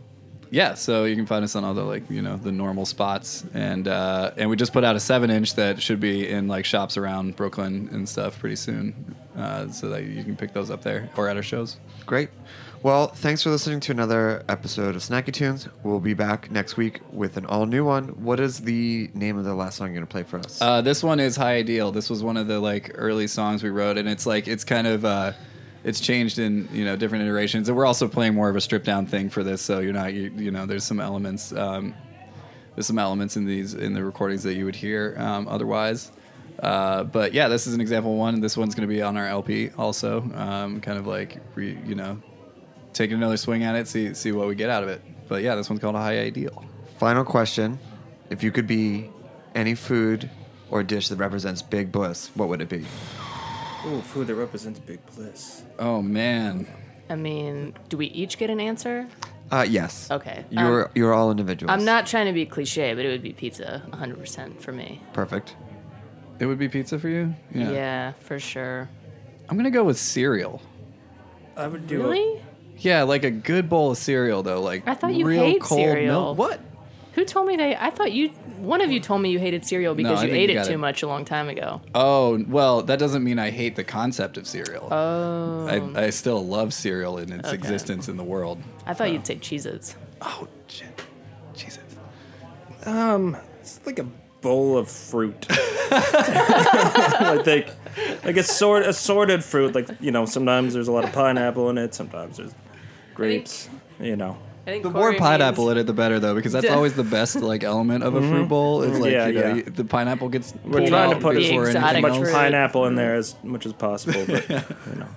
[0.52, 3.42] yeah, so you can find us on all the like you know the normal spots,
[3.54, 6.66] and uh, and we just put out a seven inch that should be in like
[6.66, 10.82] shops around Brooklyn and stuff pretty soon, uh, so that you can pick those up
[10.82, 11.78] there or at our shows.
[12.04, 12.28] Great.
[12.82, 15.68] Well, thanks for listening to another episode of Snacky Tunes.
[15.84, 18.08] We'll be back next week with an all new one.
[18.22, 20.60] What is the name of the last song you're going to play for us?
[20.60, 21.92] Uh, this one is High Ideal.
[21.92, 24.86] This was one of the like early songs we wrote, and it's like it's kind
[24.86, 25.32] of uh,
[25.84, 28.86] it's changed in you know different iterations, and we're also playing more of a stripped
[28.86, 29.62] down thing for this.
[29.62, 31.94] So you're not you, you know there's some elements um,
[32.74, 36.12] there's some elements in these in the recordings that you would hear um, otherwise.
[36.58, 38.40] Uh, but yeah, this is an example one.
[38.40, 40.22] This one's going to be on our LP also.
[40.34, 42.22] Um, kind of like re, you know
[42.92, 45.02] taking another swing at it, see see what we get out of it.
[45.28, 46.64] But yeah, this one's called a High Ideal.
[46.98, 47.78] Final question.
[48.30, 49.10] If you could be
[49.54, 50.30] any food
[50.70, 52.84] or dish that represents Big Bliss, what would it be?
[53.86, 55.62] Ooh, food that represents big bliss.
[55.78, 56.66] Oh man.
[57.10, 59.08] I mean, do we each get an answer?
[59.50, 60.10] Uh, yes.
[60.10, 60.44] Okay.
[60.50, 61.70] You're Um, you're all individuals.
[61.76, 65.02] I'm not trying to be cliche, but it would be pizza, 100% for me.
[65.12, 65.56] Perfect.
[66.38, 67.34] It would be pizza for you?
[67.52, 68.88] Yeah, for sure.
[69.48, 70.62] I'm gonna go with cereal.
[71.56, 72.04] I would do it.
[72.04, 72.42] Really?
[72.78, 75.80] Yeah, like a good bowl of cereal though, like I thought you real hate cold
[75.80, 76.34] cereal.
[76.34, 76.38] milk.
[76.38, 76.60] What?
[77.14, 77.76] Who told me they?
[77.76, 78.28] I thought you.
[78.58, 80.58] One of you told me you hated cereal because I you think ate you it
[80.60, 80.78] got too it.
[80.78, 81.80] much a long time ago.
[81.94, 84.88] Oh well, that doesn't mean I hate the concept of cereal.
[84.90, 85.66] Oh.
[85.96, 87.56] I, I still love cereal in its Okay.
[87.56, 88.62] existence in the world.
[88.86, 89.96] I thought you'd say Cheez-Its.
[90.22, 91.02] Oh shit,
[91.54, 91.82] Jesus.
[92.86, 94.06] Um, it's like a
[94.40, 95.46] bowl of fruit.
[95.94, 97.66] I think,
[98.24, 99.74] like a sort assorted fruit.
[99.74, 101.94] Like you know, sometimes there's a lot of pineapple in it.
[101.94, 102.54] Sometimes there's
[103.14, 103.68] grapes.
[104.00, 104.38] You know.
[104.64, 106.94] I think The Corey more pineapple means- in it, the better though, because that's always
[106.94, 108.48] the best like element of a fruit mm-hmm.
[108.48, 108.82] bowl.
[108.82, 109.62] It's like Yeah, you know, yeah.
[109.66, 110.54] the pineapple gets.
[110.64, 112.20] We're pulled trying to out put as before anything exotic much else.
[112.20, 112.32] fruit.
[112.32, 113.18] pineapple in there mm-hmm.
[113.18, 114.24] as much as possible.
[114.26, 115.08] But you know.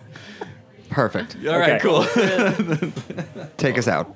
[0.89, 1.37] Perfect.
[1.47, 1.79] All right, Okay.
[1.79, 2.05] cool.
[3.57, 4.15] Take us out.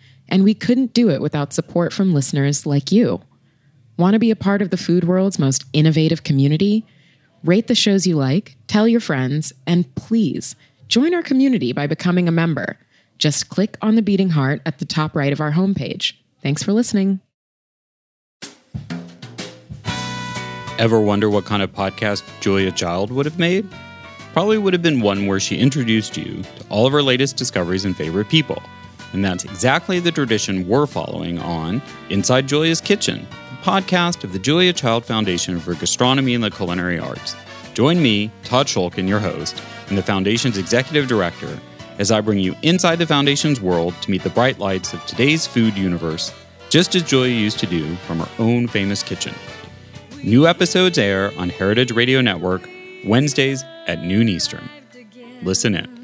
[0.31, 3.21] And we couldn't do it without support from listeners like you.
[3.97, 6.85] Want to be a part of the food world's most innovative community?
[7.43, 10.55] Rate the shows you like, tell your friends, and please
[10.87, 12.79] join our community by becoming a member.
[13.17, 16.13] Just click on the beating heart at the top right of our homepage.
[16.41, 17.19] Thanks for listening.
[20.79, 23.67] Ever wonder what kind of podcast Julia Child would have made?
[24.33, 27.83] Probably would have been one where she introduced you to all of her latest discoveries
[27.83, 28.63] and favorite people.
[29.13, 34.39] And that's exactly the tradition we're following on Inside Julia's Kitchen, the podcast of the
[34.39, 37.35] Julia Child Foundation for Gastronomy and the Culinary Arts.
[37.73, 41.59] Join me, Todd Schulkin, your host, and the Foundation's executive director,
[41.99, 45.45] as I bring you inside the Foundation's world to meet the bright lights of today's
[45.45, 46.33] food universe,
[46.69, 49.35] just as Julia used to do from her own famous kitchen.
[50.23, 52.67] New episodes air on Heritage Radio Network
[53.05, 54.69] Wednesdays at noon Eastern.
[55.41, 56.00] Listen in.